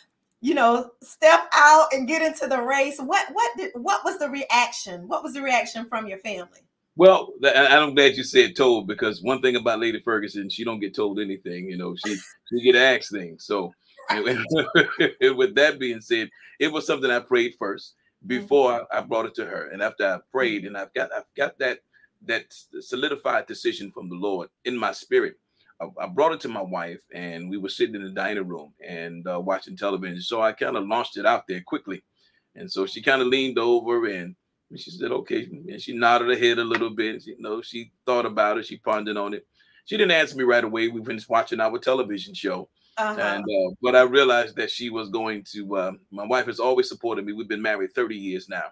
you 0.43 0.53
know, 0.53 0.91
step 1.03 1.49
out 1.55 1.87
and 1.93 2.07
get 2.07 2.21
into 2.21 2.47
the 2.47 2.61
race. 2.61 2.99
What 2.99 3.29
what 3.33 3.57
did 3.57 3.71
what 3.77 4.05
was 4.05 4.19
the 4.19 4.29
reaction? 4.29 5.09
What 5.09 5.23
was 5.23 5.33
the 5.33 5.43
reaction 5.43 5.87
from 5.87 6.07
your 6.07 6.19
family? 6.19 6.61
Well, 6.97 7.33
and 7.43 7.57
I'm 7.75 7.95
glad 7.95 8.17
you 8.17 8.23
said 8.23 8.55
told 8.55 8.87
because 8.87 9.21
one 9.23 9.43
thing 9.43 9.57
about 9.57 9.81
Lady 9.81 10.01
Ferguson, 10.01 10.49
she 10.49 10.65
don't 10.65 10.79
get 10.81 10.95
told 10.95 11.19
anything. 11.19 11.69
You 11.69 11.77
know, 11.77 11.97
she 11.97 12.17
she 12.49 12.63
get 12.63 12.77
asked 12.77 13.11
things. 13.11 13.47
So, 13.47 13.73
with 14.11 15.55
that 15.57 15.79
being 15.81 16.01
said, 16.01 16.31
it 16.61 16.71
was 16.73 16.87
something 16.87 17.11
I 17.11 17.19
prayed 17.21 17.55
first 17.59 17.95
before 18.27 18.87
I, 18.93 18.99
I 18.99 19.01
brought 19.03 19.27
it 19.27 19.35
to 19.37 19.45
her, 19.45 19.71
and 19.71 19.83
after 19.83 20.07
I 20.07 20.19
prayed, 20.31 20.65
and 20.67 20.77
I've 20.77 20.95
got 20.95 21.13
I've 21.13 21.27
got 21.37 21.59
that 21.59 21.81
that 22.27 22.47
solidified 22.81 23.47
decision 23.47 23.91
from 23.91 24.09
the 24.09 24.17
Lord 24.17 24.49
in 24.65 24.77
my 24.77 24.93
spirit. 24.93 25.35
I, 25.81 25.87
I 26.01 26.07
brought 26.07 26.33
it 26.33 26.41
to 26.43 26.49
my 26.49 26.63
wife, 26.63 27.01
and 27.13 27.51
we 27.51 27.59
were 27.59 27.69
sitting 27.69 27.97
in 27.97 28.05
the 28.05 28.11
dining 28.11 28.47
room 28.47 28.73
and 28.87 29.27
uh, 29.27 29.41
watching 29.41 29.77
television. 29.77 30.21
So 30.23 30.41
I 30.43 30.53
kind 30.53 30.77
of 30.77 30.87
launched 30.87 31.17
it 31.17 31.27
out 31.27 31.45
there 31.49 31.63
quickly, 31.67 32.05
And 32.55 32.71
so 32.71 32.87
she 32.87 33.03
kind 33.03 33.21
of 33.23 33.29
leaned 33.29 33.59
over 33.59 34.07
and 34.07 34.37
she 34.79 34.91
said, 34.91 35.13
okay. 35.13 35.49
And 35.69 35.81
she 35.81 35.97
nodded 35.97 36.29
her 36.29 36.37
head 36.37 36.59
a 36.59 36.65
little 36.65 36.91
bit. 36.91 37.23
She, 37.23 37.31
you 37.31 37.37
know, 37.41 37.63
she 37.63 37.93
thought 38.07 38.27
about 38.27 38.59
it. 38.59 38.67
She 38.67 38.77
pondered 38.77 39.17
on 39.17 39.35
it. 39.35 39.47
She 39.85 39.97
didn't 39.97 40.13
answer 40.13 40.37
me 40.37 40.45
right 40.45 40.65
away. 40.65 40.89
We 40.89 41.05
finished 41.05 41.29
watching 41.29 41.61
our 41.61 41.79
television 41.79 42.35
show. 42.35 42.69
Uh-huh. 42.97 43.21
And 43.21 43.45
uh, 43.45 43.75
but 43.83 43.97
I 43.97 44.03
realized 44.03 44.57
that 44.57 44.71
she 44.71 44.89
was 44.89 45.09
going 45.09 45.45
to. 45.53 45.77
Uh, 45.77 45.93
my 46.11 46.25
wife 46.25 46.47
has 46.47 46.61
always 46.61 46.89
supported 46.89 47.25
me. 47.27 47.33
We've 47.33 47.49
been 47.49 47.63
married 47.63 47.95
30 47.95 48.17
years 48.17 48.49
now. 48.49 48.65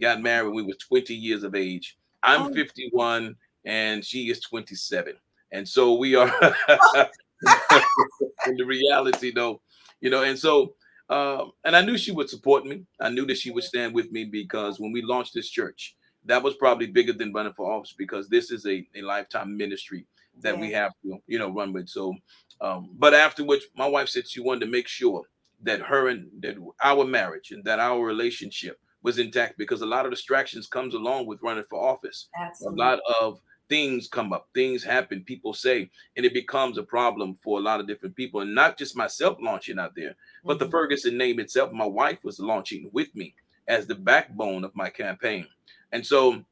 Got 0.00 0.22
married 0.22 0.46
when 0.46 0.54
we 0.54 0.62
were 0.62 0.74
20 0.74 1.14
years 1.14 1.42
of 1.42 1.54
age. 1.54 1.98
I'm 2.22 2.42
Oh. 2.42 2.54
51 2.54 3.36
and 3.64 4.04
she 4.04 4.30
is 4.30 4.40
27, 4.40 5.14
and 5.52 5.68
so 5.68 5.94
we 5.94 6.14
are. 6.14 6.28
in 8.46 8.56
the 8.56 8.64
reality, 8.64 9.32
though, 9.34 9.60
you 10.00 10.10
know, 10.10 10.22
and 10.22 10.38
so. 10.38 10.74
Um, 11.10 11.52
and 11.64 11.74
I 11.74 11.82
knew 11.82 11.98
she 11.98 12.12
would 12.12 12.30
support 12.30 12.64
me. 12.64 12.84
I 13.00 13.10
knew 13.10 13.26
that 13.26 13.36
she 13.36 13.50
would 13.50 13.64
stand 13.64 13.94
with 13.94 14.12
me 14.12 14.24
because 14.24 14.78
when 14.78 14.92
we 14.92 15.02
launched 15.02 15.34
this 15.34 15.50
church, 15.50 15.96
that 16.24 16.42
was 16.42 16.54
probably 16.54 16.86
bigger 16.86 17.12
than 17.12 17.32
running 17.32 17.52
for 17.54 17.70
office 17.70 17.94
because 17.98 18.28
this 18.28 18.50
is 18.50 18.64
a, 18.66 18.86
a 18.94 19.02
lifetime 19.02 19.56
ministry 19.56 20.06
that 20.40 20.58
we 20.58 20.70
have 20.72 20.92
to, 21.02 21.18
you 21.26 21.38
know, 21.38 21.52
run 21.52 21.72
with. 21.72 21.88
So, 21.88 22.14
um, 22.60 22.90
but 22.96 23.12
afterwards, 23.12 23.64
my 23.76 23.86
wife 23.86 24.08
said 24.08 24.28
she 24.28 24.40
wanted 24.40 24.60
to 24.60 24.70
make 24.70 24.86
sure 24.86 25.24
that 25.62 25.80
her 25.80 26.08
and 26.08 26.28
that 26.40 26.56
our 26.82 27.04
marriage 27.04 27.50
and 27.50 27.64
that 27.64 27.80
our 27.80 28.02
relationship 28.04 28.78
was 29.02 29.18
intact 29.18 29.58
because 29.58 29.80
a 29.82 29.86
lot 29.86 30.04
of 30.04 30.12
distractions 30.12 30.66
comes 30.66 30.94
along 30.94 31.26
with 31.26 31.42
running 31.42 31.64
for 31.68 31.80
office. 31.82 32.28
A 32.66 32.70
lot 32.70 33.00
of 33.20 33.40
things 33.70 34.08
come 34.08 34.34
up, 34.34 34.48
things 34.54 34.84
happen, 34.84 35.24
people 35.24 35.54
say, 35.54 35.90
and 36.16 36.26
it 36.26 36.34
becomes 36.34 36.78
a 36.78 36.82
problem 36.82 37.36
for 37.42 37.58
a 37.58 37.62
lot 37.62 37.80
of 37.80 37.88
different 37.88 38.16
people, 38.16 38.42
and 38.42 38.54
not 38.54 38.78
just 38.78 38.96
myself 38.96 39.38
launching 39.40 39.78
out 39.78 39.94
there, 39.96 40.16
but 40.44 40.58
the 40.58 40.66
Mhm. 40.66 40.72
Ferguson 40.72 41.16
name 41.16 41.40
itself. 41.40 41.72
My 41.72 41.86
wife 41.86 42.24
was 42.24 42.40
launching 42.40 42.90
with 42.92 43.14
me 43.16 43.34
as 43.68 43.86
the 43.86 43.96
backbone 43.96 44.64
of 44.64 44.76
my 44.76 44.90
campaign, 44.90 45.46
and 45.92 46.06
so 46.06 46.44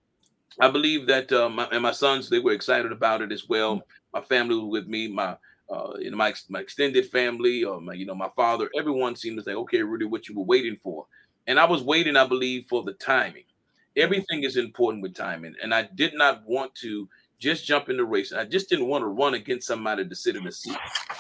I 0.60 0.70
believe 0.70 1.06
that 1.08 1.32
uh, 1.32 1.48
my, 1.50 1.68
and 1.72 1.82
my 1.82 1.92
sons 1.92 2.30
they 2.30 2.40
were 2.40 2.52
excited 2.52 2.92
about 2.92 3.22
it 3.22 3.32
as 3.32 3.48
well. 3.48 3.82
My 4.14 4.20
family 4.22 4.56
was 4.56 4.70
with 4.70 4.88
me. 4.88 5.08
My 5.08 5.36
uh, 5.70 5.94
you 5.98 6.10
know 6.10 6.16
my 6.16 6.34
my 6.48 6.60
extended 6.60 7.06
family 7.10 7.64
or 7.64 7.80
my 7.80 7.94
you 7.94 8.06
know 8.06 8.14
my 8.14 8.30
father. 8.36 8.70
Everyone 8.76 9.16
seemed 9.16 9.38
to 9.38 9.44
say, 9.44 9.54
"Okay, 9.54 9.82
Rudy, 9.82 10.06
what 10.06 10.28
you 10.28 10.36
were 10.36 10.44
waiting 10.44 10.76
for," 10.76 11.06
and 11.46 11.60
I 11.60 11.66
was 11.66 11.82
waiting, 11.82 12.16
I 12.16 12.26
believe, 12.26 12.66
for 12.68 12.82
the 12.84 12.94
timing. 12.94 13.44
Everything 13.98 14.44
is 14.44 14.56
important 14.56 15.02
with 15.02 15.14
timing, 15.14 15.54
and 15.60 15.74
I 15.74 15.82
did 15.96 16.14
not 16.14 16.44
want 16.46 16.72
to 16.76 17.08
just 17.40 17.66
jump 17.66 17.88
in 17.88 17.96
the 17.96 18.04
race. 18.04 18.32
I 18.32 18.44
just 18.44 18.68
didn't 18.68 18.86
want 18.86 19.02
to 19.02 19.08
run 19.08 19.34
against 19.34 19.66
somebody 19.66 20.08
to 20.08 20.14
sit 20.14 20.36
in 20.36 20.44
the 20.44 20.52
seat. 20.52 20.76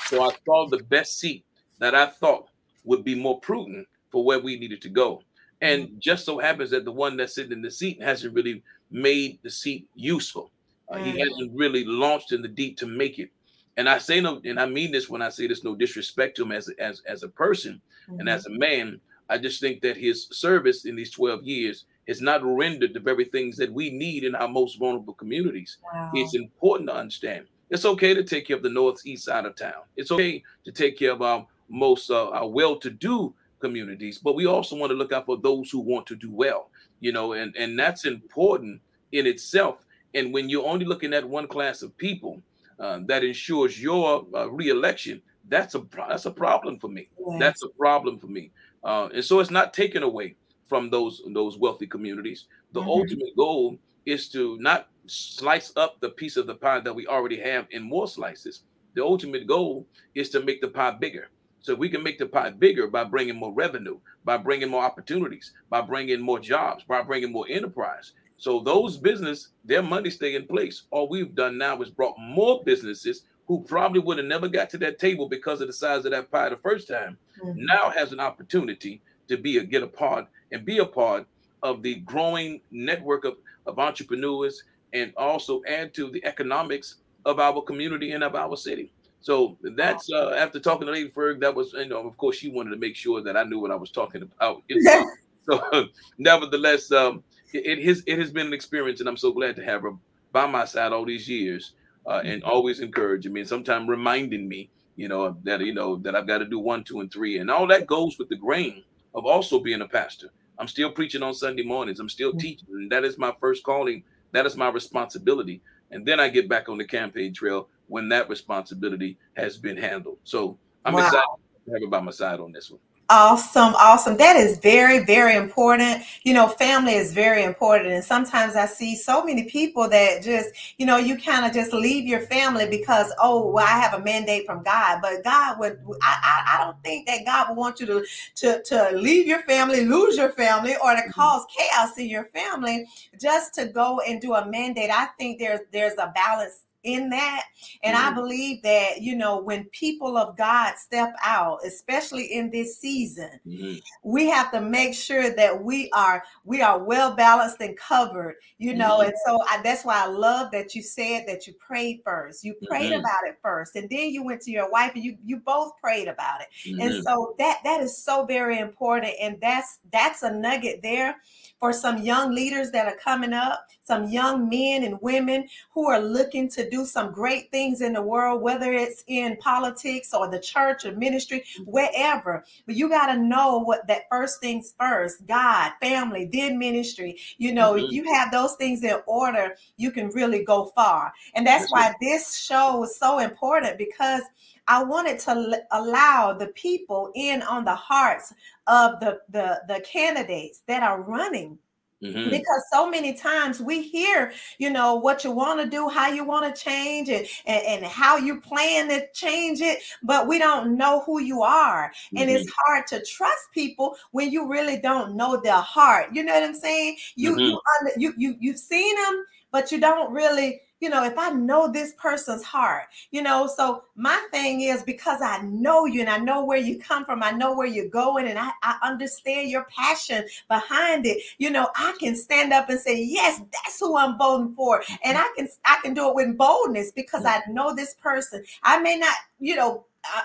So 0.06 0.22
I 0.22 0.30
saw 0.44 0.68
the 0.68 0.82
best 0.84 1.18
seat 1.18 1.44
that 1.78 1.94
I 1.96 2.06
thought 2.06 2.48
would 2.84 3.04
be 3.04 3.16
more 3.16 3.40
prudent 3.40 3.86
for 4.10 4.24
where 4.24 4.38
we 4.38 4.58
needed 4.58 4.80
to 4.82 4.88
go. 4.88 5.22
And 5.60 6.00
just 6.00 6.24
so 6.24 6.38
happens 6.38 6.70
that 6.70 6.84
the 6.84 6.92
one 6.92 7.16
that's 7.16 7.34
sitting 7.34 7.52
in 7.52 7.62
the 7.62 7.70
seat 7.70 8.00
hasn't 8.00 8.32
really 8.34 8.62
made 8.92 9.40
the 9.42 9.50
seat 9.50 9.88
useful. 9.96 10.52
Uh, 10.88 10.98
He 10.98 11.12
Mm. 11.12 11.18
hasn't 11.18 11.52
really 11.58 11.84
launched 11.84 12.30
in 12.30 12.42
the 12.42 12.48
deep 12.48 12.76
to 12.78 12.86
make 12.86 13.18
it. 13.18 13.30
And 13.76 13.88
I 13.88 13.98
say 13.98 14.20
no, 14.20 14.40
and 14.44 14.58
I 14.60 14.66
mean 14.66 14.92
this 14.92 15.08
when 15.08 15.20
I 15.22 15.30
say 15.30 15.48
this, 15.48 15.64
no 15.64 15.74
disrespect 15.74 16.36
to 16.36 16.42
him 16.44 16.52
as 16.52 16.68
as 16.78 17.00
as 17.06 17.22
a 17.24 17.28
person 17.28 17.80
and 18.08 18.28
Mhm. 18.28 18.32
as 18.34 18.46
a 18.46 18.50
man. 18.50 19.00
I 19.28 19.36
just 19.38 19.60
think 19.60 19.82
that 19.82 19.96
his 19.96 20.26
service 20.30 20.84
in 20.84 20.96
these 20.96 21.10
12 21.10 21.44
years 21.44 21.84
has 22.08 22.20
not 22.20 22.40
rendered 22.42 22.94
the 22.94 23.00
very 23.00 23.26
things 23.26 23.56
that 23.58 23.72
we 23.72 23.90
need 23.90 24.24
in 24.24 24.34
our 24.34 24.48
most 24.48 24.78
vulnerable 24.78 25.14
communities. 25.14 25.76
Wow. 25.92 26.10
It's 26.14 26.34
important 26.34 26.88
to 26.88 26.96
understand. 26.96 27.46
It's 27.70 27.84
okay 27.84 28.14
to 28.14 28.24
take 28.24 28.46
care 28.46 28.56
of 28.56 28.62
the 28.62 28.70
northeast 28.70 29.26
side 29.26 29.44
of 29.44 29.54
town. 29.54 29.82
It's 29.96 30.10
okay 30.10 30.42
to 30.64 30.72
take 30.72 30.98
care 30.98 31.12
of 31.12 31.20
our 31.20 31.46
most 31.68 32.10
uh, 32.10 32.30
our 32.30 32.48
well-to-do 32.48 33.34
communities, 33.60 34.18
but 34.18 34.34
we 34.34 34.46
also 34.46 34.74
want 34.74 34.90
to 34.90 34.96
look 34.96 35.12
out 35.12 35.26
for 35.26 35.36
those 35.36 35.70
who 35.70 35.80
want 35.80 36.06
to 36.06 36.16
do 36.16 36.30
well. 36.30 36.70
You 37.00 37.12
know, 37.12 37.34
and 37.34 37.54
and 37.56 37.78
that's 37.78 38.06
important 38.06 38.80
in 39.12 39.26
itself. 39.26 39.84
And 40.14 40.32
when 40.32 40.48
you're 40.48 40.66
only 40.66 40.86
looking 40.86 41.12
at 41.12 41.28
one 41.28 41.46
class 41.46 41.82
of 41.82 41.94
people 41.98 42.40
uh, 42.80 43.00
that 43.04 43.22
ensures 43.22 43.80
your 43.80 44.24
uh, 44.34 44.48
reelection, 44.50 45.20
that's 45.48 45.74
a 45.74 45.84
that's 46.08 46.24
a 46.24 46.30
problem 46.30 46.78
for 46.78 46.88
me. 46.88 47.10
That's 47.38 47.62
a 47.62 47.68
problem 47.68 48.18
for 48.18 48.28
me. 48.28 48.50
Uh, 48.82 49.08
and 49.12 49.24
so 49.24 49.40
it's 49.40 49.50
not 49.50 49.74
taken 49.74 50.02
away 50.02 50.36
from 50.68 50.90
those 50.90 51.22
those 51.32 51.58
wealthy 51.58 51.86
communities. 51.86 52.46
The 52.72 52.82
Mhm. 52.82 52.86
ultimate 52.86 53.36
goal 53.36 53.78
is 54.06 54.28
to 54.30 54.56
not 54.58 54.88
slice 55.06 55.72
up 55.76 56.00
the 56.00 56.10
piece 56.10 56.36
of 56.36 56.46
the 56.46 56.54
pie 56.54 56.80
that 56.80 56.94
we 56.94 57.06
already 57.06 57.38
have 57.40 57.66
in 57.70 57.82
more 57.82 58.06
slices. 58.06 58.62
The 58.94 59.04
ultimate 59.04 59.46
goal 59.46 59.86
is 60.14 60.30
to 60.30 60.40
make 60.42 60.60
the 60.60 60.68
pie 60.68 60.92
bigger. 60.92 61.28
So 61.60 61.72
if 61.72 61.78
we 61.78 61.88
can 61.88 62.02
make 62.02 62.18
the 62.18 62.26
pie 62.26 62.50
bigger 62.50 62.86
by 62.86 63.04
bringing 63.04 63.36
more 63.36 63.52
revenue, 63.52 63.98
by 64.24 64.36
bringing 64.36 64.68
more 64.70 64.82
opportunities, 64.84 65.52
by 65.70 65.80
bringing 65.80 66.20
more 66.20 66.38
jobs, 66.38 66.84
by 66.84 67.02
bringing 67.02 67.32
more 67.32 67.46
enterprise. 67.48 68.12
So 68.36 68.60
those 68.60 68.96
business, 68.96 69.48
their 69.64 69.82
money 69.82 70.10
stay 70.10 70.36
in 70.36 70.46
place. 70.46 70.84
All 70.90 71.08
we've 71.08 71.34
done 71.34 71.58
now 71.58 71.80
is 71.82 71.90
brought 71.90 72.16
more 72.18 72.62
businesses 72.64 73.24
who 73.46 73.64
probably 73.64 74.00
would 74.00 74.18
have 74.18 74.26
never 74.26 74.46
got 74.46 74.70
to 74.70 74.78
that 74.78 74.98
table 74.98 75.28
because 75.28 75.60
of 75.60 75.66
the 75.66 75.72
size 75.72 76.04
of 76.04 76.12
that 76.12 76.30
pie 76.30 76.48
the 76.50 76.56
first 76.56 76.86
time 76.86 77.18
Mhm. 77.42 77.54
now 77.56 77.90
has 77.90 78.12
an 78.12 78.20
opportunity 78.20 79.00
to 79.28 79.36
be 79.36 79.58
a 79.58 79.64
get 79.64 79.82
a 79.82 79.86
part 79.86 80.26
and 80.52 80.64
be 80.64 80.78
a 80.78 80.86
part 80.86 81.26
of 81.62 81.82
the 81.82 81.96
growing 81.96 82.60
network 82.70 83.24
of, 83.24 83.36
of 83.66 83.78
entrepreneurs 83.78 84.62
and 84.92 85.12
also 85.16 85.62
add 85.66 85.92
to 85.94 86.10
the 86.10 86.24
economics 86.24 86.96
of 87.24 87.38
our 87.38 87.60
community 87.62 88.12
and 88.12 88.24
of 88.24 88.34
our 88.34 88.56
city. 88.56 88.90
So 89.20 89.58
that's 89.62 90.10
uh, 90.10 90.30
after 90.30 90.60
talking 90.60 90.86
to 90.86 90.92
Lady 90.92 91.10
Ferg, 91.10 91.40
that 91.40 91.54
was, 91.54 91.72
you 91.72 91.86
know, 91.86 92.06
of 92.06 92.16
course, 92.16 92.36
she 92.36 92.50
wanted 92.50 92.70
to 92.70 92.76
make 92.76 92.96
sure 92.96 93.20
that 93.22 93.36
I 93.36 93.42
knew 93.42 93.58
what 93.58 93.70
I 93.70 93.74
was 93.76 93.90
talking 93.90 94.22
about. 94.22 94.62
so, 95.50 95.88
nevertheless, 96.18 96.90
um, 96.92 97.22
it, 97.52 97.78
it 97.78 97.84
has 97.84 98.02
it 98.06 98.18
has 98.18 98.30
been 98.30 98.46
an 98.46 98.52
experience, 98.52 99.00
and 99.00 99.08
I'm 99.08 99.16
so 99.16 99.32
glad 99.32 99.56
to 99.56 99.64
have 99.64 99.82
her 99.82 99.92
by 100.32 100.46
my 100.46 100.64
side 100.64 100.92
all 100.92 101.04
these 101.04 101.28
years, 101.28 101.72
uh, 102.06 102.22
and 102.24 102.44
always 102.44 102.80
encouraging 102.80 103.32
me, 103.32 103.40
and 103.40 103.48
sometimes 103.48 103.88
reminding 103.88 104.48
me, 104.48 104.70
you 104.94 105.08
know, 105.08 105.36
that 105.42 105.60
you 105.60 105.74
know 105.74 105.96
that 105.96 106.14
I've 106.14 106.28
got 106.28 106.38
to 106.38 106.44
do 106.44 106.60
one, 106.60 106.84
two, 106.84 107.00
and 107.00 107.12
three, 107.12 107.38
and 107.38 107.50
all 107.50 107.66
that 107.66 107.86
goes 107.86 108.18
with 108.18 108.28
the 108.28 108.36
grain 108.36 108.84
of 109.18 109.26
also 109.26 109.58
being 109.60 109.82
a 109.82 109.88
pastor. 109.88 110.30
I'm 110.58 110.68
still 110.68 110.90
preaching 110.92 111.22
on 111.22 111.34
Sunday 111.34 111.62
mornings. 111.62 112.00
I'm 112.00 112.08
still 112.08 112.32
Mhm. 112.32 112.40
teaching, 112.40 112.68
and 112.70 112.90
that 112.92 113.04
is 113.04 113.18
my 113.18 113.34
first 113.40 113.64
calling. 113.64 114.04
That 114.32 114.46
is 114.46 114.56
my 114.56 114.68
responsibility, 114.70 115.62
and 115.90 116.06
then 116.06 116.20
I 116.20 116.28
get 116.28 116.48
back 116.48 116.68
on 116.68 116.78
the 116.78 116.86
campaign 116.86 117.34
trail 117.34 117.68
when 117.86 118.08
that 118.10 118.28
responsibility 118.28 119.18
has 119.34 119.58
been 119.58 119.76
handled. 119.76 120.18
So 120.24 120.58
I'm 120.84 120.94
Wow. 120.94 121.00
excited 121.00 121.26
to 121.66 121.72
have 121.72 121.82
her 121.82 121.88
by 121.88 122.00
my 122.00 122.10
side 122.12 122.40
on 122.40 122.52
this 122.52 122.70
one. 122.70 122.80
Awesome, 123.10 123.74
awesome. 123.76 124.18
That 124.18 124.36
is 124.36 124.58
very, 124.58 125.02
very 125.02 125.34
important. 125.34 126.02
You 126.24 126.34
know, 126.34 126.46
family 126.46 126.92
is 126.92 127.14
very 127.14 127.42
important. 127.42 127.88
And 127.94 128.04
sometimes 128.04 128.54
I 128.54 128.66
see 128.66 128.94
so 128.96 129.24
many 129.24 129.44
people 129.44 129.88
that 129.88 130.22
just, 130.22 130.50
you 130.76 130.84
know, 130.84 130.98
you 130.98 131.16
kind 131.16 131.46
of 131.46 131.54
just 131.54 131.72
leave 131.72 132.04
your 132.04 132.20
family 132.20 132.68
because, 132.68 133.10
oh, 133.18 133.50
well, 133.50 133.64
I 133.66 133.80
have 133.80 133.94
a 133.94 134.04
mandate 134.04 134.44
from 134.44 134.62
God. 134.62 135.00
But 135.00 135.24
God 135.24 135.58
would, 135.58 135.78
I, 136.02 136.18
I, 136.22 136.54
I 136.54 136.64
don't 136.64 136.76
think 136.84 137.06
that 137.06 137.24
God 137.24 137.48
would 137.48 137.56
want 137.56 137.80
you 137.80 137.86
to, 137.86 138.04
to, 138.36 138.62
to 138.64 138.90
leave 138.92 139.26
your 139.26 139.40
family, 139.44 139.86
lose 139.86 140.18
your 140.18 140.32
family, 140.32 140.74
or 140.84 140.94
to 140.94 141.00
mm-hmm. 141.00 141.10
cause 141.10 141.46
chaos 141.56 141.96
in 141.96 142.10
your 142.10 142.26
family 142.26 142.84
just 143.18 143.54
to 143.54 143.68
go 143.68 144.00
and 144.06 144.20
do 144.20 144.34
a 144.34 144.44
mandate. 144.44 144.90
I 144.90 145.06
think 145.18 145.38
there's 145.38 145.60
there's 145.72 145.94
a 145.94 146.12
balance 146.14 146.60
in 146.94 147.10
that. 147.10 147.44
And 147.82 147.96
I 147.96 148.10
Mhm. 148.10 148.14
believe 148.14 148.62
that, 148.62 149.00
you 149.02 149.16
know, 149.16 149.40
when 149.40 149.64
people 149.66 150.16
of 150.16 150.36
God 150.36 150.74
step 150.76 151.12
out, 151.24 151.58
especially 151.64 152.24
in 152.32 152.50
this 152.50 152.78
season, 152.78 153.40
Mhm. 153.46 153.80
we 154.02 154.26
have 154.28 154.50
to 154.52 154.60
make 154.60 154.94
sure 154.94 155.30
that 155.34 155.62
we 155.62 155.90
are 155.92 156.22
we 156.44 156.62
are 156.62 156.82
well 156.82 157.14
balanced 157.16 157.60
and 157.60 157.76
covered 157.76 158.36
you 158.58 158.74
know 158.74 159.00
Mhm. 159.00 159.06
and 159.06 159.14
so 159.26 159.40
I, 159.48 159.60
that's 159.62 159.84
why 159.84 160.02
i 160.02 160.06
love 160.06 160.50
that 160.52 160.74
you 160.74 160.82
said 160.82 161.24
that 161.26 161.46
you 161.46 161.54
prayed 161.54 162.00
first 162.04 162.44
you 162.44 162.54
prayed 162.68 162.92
Mhm. 162.92 163.00
about 163.00 163.26
it 163.26 163.38
first 163.42 163.76
and 163.76 163.88
then 163.90 164.10
you 164.10 164.22
went 164.24 164.40
to 164.42 164.50
your 164.50 164.70
wife 164.70 164.92
and 164.94 165.04
you 165.04 165.16
you 165.24 165.38
both 165.38 165.72
prayed 165.82 166.08
about 166.08 166.40
it 166.40 166.48
and 166.80 166.94
so 167.04 167.34
that 167.38 167.58
that 167.64 167.80
is 167.80 168.02
so 168.02 168.24
very 168.24 168.58
important 168.58 169.12
and 169.20 169.36
that's 169.40 169.78
that's 169.92 170.22
a 170.22 170.30
nugget 170.30 170.80
there 170.82 171.16
for 171.60 171.72
some 171.72 171.98
young 171.98 172.34
leaders 172.34 172.70
that 172.70 172.86
are 172.86 172.96
coming 172.96 173.32
up 173.32 173.66
some 173.84 174.08
young 174.08 174.48
men 174.48 174.84
and 174.84 175.00
women 175.00 175.48
who 175.72 175.86
are 175.86 176.00
looking 176.00 176.48
to 176.48 176.68
do 176.68 176.84
some 176.84 177.10
great 177.12 177.50
things 177.50 177.80
in 177.80 177.92
the 177.94 178.02
world 178.02 178.42
whether 178.42 178.72
it's 178.72 179.02
in 179.06 179.36
politics 179.38 180.12
or 180.12 180.28
the 180.30 180.38
church 180.38 180.84
or 180.84 180.92
ministry 180.92 181.44
wherever. 181.64 182.44
But 182.66 182.76
you 182.76 182.88
got 182.88 183.06
to 183.12 183.18
know 183.18 183.58
what 183.58 183.86
that 183.88 184.02
first 184.10 184.40
things 184.40 184.74
first 184.78 185.26
god 185.26 185.72
family 185.80 186.28
then 186.32 186.58
ministry. 186.58 187.18
You 187.38 187.52
know 187.54 187.76
if 187.76 187.84
Mhm. 187.84 187.92
you 187.92 188.04
have 188.14 188.30
those 188.30 188.54
things 188.56 188.82
in 188.84 189.00
order 189.06 189.56
you 189.76 189.90
can 189.90 190.08
really 190.10 190.44
go 190.44 190.66
far. 190.74 191.12
And 191.34 191.46
that's 191.46 191.70
That's 191.70 191.72
why 191.72 191.94
this 192.00 192.36
show 192.36 192.84
is 192.84 192.96
so 192.96 193.18
important 193.18 193.78
because 193.78 194.22
I 194.68 194.82
wanted 194.84 195.18
to 195.20 195.30
l- 195.30 195.62
allow 195.72 196.32
the 196.34 196.48
people 196.48 197.10
in 197.14 197.42
on 197.42 197.64
the 197.64 197.74
hearts 197.74 198.32
of 198.66 199.00
the, 199.00 199.20
the 199.30 199.62
the 199.68 199.80
candidates 199.80 200.62
that 200.68 200.82
are 200.82 201.02
running 201.02 201.58
Mhm. 202.00 202.30
because 202.30 202.62
so 202.72 202.88
many 202.90 203.14
times 203.14 203.60
we 203.60 203.82
hear 203.82 204.32
you 204.58 204.70
know 204.70 204.94
what 204.96 205.24
you 205.24 205.30
want 205.30 205.60
to 205.60 205.66
do 205.68 205.88
how 205.88 206.08
you 206.08 206.24
want 206.24 206.54
to 206.54 206.60
change 206.62 207.08
it 207.08 207.28
and, 207.46 207.64
and 207.66 207.84
how 207.84 208.16
you 208.16 208.40
plan 208.40 208.88
to 208.88 209.06
change 209.14 209.60
it 209.60 209.78
but 210.02 210.28
we 210.28 210.38
don't 210.38 210.76
know 210.76 211.00
who 211.06 211.20
you 211.20 211.42
are 211.42 211.92
and 212.16 212.28
it's 212.30 212.44
Mm-hmm. 212.44 212.52
hard 212.66 212.86
to 212.86 213.02
trust 213.04 213.42
people 213.54 213.96
when 214.12 214.30
you 214.30 214.48
really 214.48 214.78
don't 214.78 215.16
know 215.16 215.40
their 215.40 215.54
heart 215.60 216.06
you 216.12 216.22
know 216.22 216.34
what 216.34 216.42
i'm 216.42 216.54
saying 216.54 216.96
you 217.16 217.30
Mhm. 217.30 217.44
you, 217.44 217.60
under, 217.80 217.92
you 217.98 218.12
you 218.16 218.36
you've 218.40 218.58
seen 218.58 218.94
them 218.96 219.24
but 219.50 219.72
you 219.72 219.80
don't 219.80 220.12
really 220.12 220.60
you 220.80 220.88
know 220.88 221.04
if 221.04 221.16
i 221.18 221.30
know 221.30 221.70
this 221.70 221.92
person's 221.94 222.42
heart 222.42 222.84
you 223.10 223.22
know 223.22 223.46
so 223.46 223.82
my 223.96 224.20
thing 224.30 224.60
is 224.60 224.82
because 224.82 225.20
i 225.22 225.40
know 225.42 225.84
you 225.86 226.00
and 226.00 226.10
i 226.10 226.18
know 226.18 226.44
where 226.44 226.58
you 226.58 226.78
come 226.78 227.04
from 227.04 227.22
i 227.22 227.30
know 227.30 227.54
where 227.54 227.66
you're 227.66 227.88
going 227.88 228.26
and 228.26 228.38
i, 228.38 228.50
I 228.62 228.78
understand 228.82 229.50
your 229.50 229.66
passion 229.76 230.24
behind 230.48 231.06
it 231.06 231.22
you 231.38 231.50
know 231.50 231.68
i 231.76 231.94
can 231.98 232.14
stand 232.16 232.52
up 232.52 232.68
and 232.68 232.80
say 232.80 233.02
yes 233.02 233.38
that's 233.38 233.80
who 233.80 233.96
i'm 233.96 234.18
voting 234.18 234.54
for. 234.54 234.82
And 235.04 235.18
i 235.18 235.28
can 235.36 235.48
i 235.64 235.78
can 235.82 235.94
do 235.94 236.08
it 236.08 236.14
with 236.14 236.36
boldness 236.36 236.92
because 236.92 237.24
i 237.24 237.40
know 237.48 237.74
this 237.74 237.94
person. 237.94 238.44
I 238.62 238.78
may 238.80 238.96
not 238.96 239.14
you 239.38 239.56
know 239.56 239.84
uh, 240.04 240.22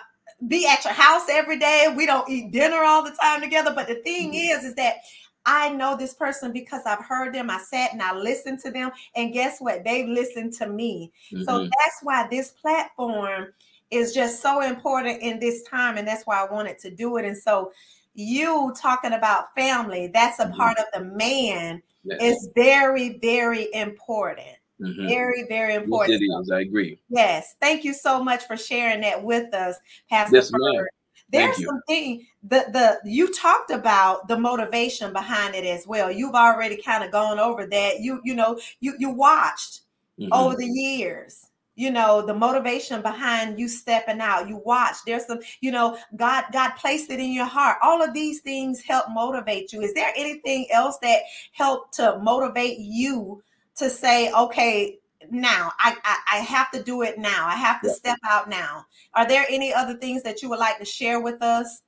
be 0.47 0.67
at 0.67 0.83
your 0.83 0.93
house 0.93 1.29
every 1.29 1.57
day. 1.57 1.93
We 1.95 2.05
don't 2.05 2.29
eat 2.29 2.51
dinner 2.51 2.83
all 2.83 3.03
the 3.03 3.11
time 3.11 3.41
together 3.41 3.73
but 3.73 3.87
the 3.87 3.95
thing 3.95 4.33
is 4.33 4.63
is 4.63 4.75
that 4.75 4.95
I 5.45 5.69
know 5.69 5.95
this 5.97 6.13
person 6.13 6.51
because 6.51 6.81
I've 6.85 7.03
heard 7.03 7.33
them. 7.33 7.49
I 7.49 7.57
sat 7.59 7.91
and 7.93 8.01
I 8.01 8.15
listened 8.15 8.59
to 8.61 8.71
them. 8.71 8.91
And 9.15 9.33
guess 9.33 9.59
what? 9.59 9.83
They've 9.83 10.07
listened 10.07 10.53
to 10.53 10.67
me. 10.67 11.11
So 11.29 11.59
Mhm. 11.59 11.69
that's 11.69 11.99
why 12.03 12.27
this 12.29 12.51
platform 12.51 13.53
is 13.91 14.13
just 14.13 14.41
so 14.41 14.61
important 14.61 15.21
in 15.21 15.39
this 15.39 15.63
time. 15.63 15.97
And 15.97 16.07
that's 16.07 16.25
why 16.25 16.41
I 16.43 16.51
wanted 16.51 16.79
to 16.79 16.89
do 16.89 17.17
it. 17.17 17.25
And 17.25 17.37
so 17.37 17.71
you 18.15 18.73
talking 18.77 19.13
about 19.13 19.53
family, 19.55 20.07
that's 20.07 20.39
a 20.39 20.45
Mhm. 20.45 20.55
part 20.55 20.77
of 20.79 20.85
the 20.93 21.03
man, 21.03 21.81
Yes. 22.03 22.21
is 22.21 22.49
very, 22.55 23.17
very 23.19 23.73
important. 23.73 24.57
Mhm. 24.79 25.07
Very, 25.07 25.43
very 25.47 25.73
Yes, 25.73 25.83
important. 25.83 26.21
it 26.21 26.25
is. 26.25 26.51
I 26.51 26.61
agree. 26.61 26.99
Yes. 27.09 27.55
Thank 27.61 27.83
you 27.83 27.93
so 27.93 28.23
much 28.23 28.45
for 28.45 28.57
sharing 28.57 29.01
that 29.01 29.23
with 29.23 29.53
us, 29.53 29.77
Pastor 30.09 30.35
Yes, 30.37 30.51
Thank 31.33 31.57
There's 31.57 31.65
something 31.65 32.25
the 32.43 32.65
the 32.71 32.99
you 33.09 33.33
talked 33.33 33.71
about 33.71 34.27
the 34.27 34.37
motivation 34.37 35.13
behind 35.13 35.55
it 35.55 35.65
as 35.65 35.87
well. 35.87 36.11
You've 36.11 36.35
already 36.35 36.81
kind 36.81 37.03
of 37.03 37.11
gone 37.11 37.39
over 37.39 37.65
that. 37.67 37.99
You 38.01 38.21
you 38.23 38.35
know 38.35 38.59
you 38.79 38.95
you 38.99 39.09
watched 39.09 39.81
Mhm. 40.19 40.29
over 40.31 40.55
the 40.55 40.67
years 40.67 41.49
you 41.75 41.89
know 41.91 42.21
the 42.25 42.33
motivation 42.33 43.01
behind 43.01 43.59
you 43.59 43.67
stepping 43.67 44.19
out 44.19 44.47
you 44.47 44.57
watch 44.63 44.95
there's 45.05 45.25
some 45.25 45.39
you 45.61 45.71
know 45.71 45.97
god 46.15 46.43
god 46.53 46.71
placed 46.71 47.09
it 47.09 47.19
in 47.19 47.31
your 47.33 47.45
heart 47.45 47.77
all 47.81 48.03
of 48.03 48.13
these 48.13 48.41
things 48.41 48.81
help 48.81 49.05
motivate 49.09 49.73
you 49.73 49.81
is 49.81 49.93
there 49.93 50.13
anything 50.15 50.67
else 50.71 50.97
that 51.01 51.21
helped 51.51 51.93
to 51.93 52.19
motivate 52.21 52.77
you 52.79 53.41
to 53.75 53.89
say 53.89 54.31
okay 54.33 54.99
now 55.31 55.71
i 55.79 55.95
i, 56.03 56.17
I 56.33 56.37
have 56.39 56.71
to 56.71 56.83
do 56.83 57.01
it 57.01 57.17
now 57.17 57.47
i 57.47 57.55
have 57.55 57.81
to 57.81 57.87
Yeah. 57.89 57.93
step 57.93 58.19
out 58.27 58.49
now 58.49 58.85
are 59.13 59.27
there 59.27 59.45
any 59.49 59.73
other 59.73 59.95
things 59.97 60.23
that 60.23 60.41
you 60.41 60.49
would 60.49 60.59
like 60.59 60.79
to 60.79 60.85
share 60.85 61.19
with 61.19 61.41
us 61.41 61.81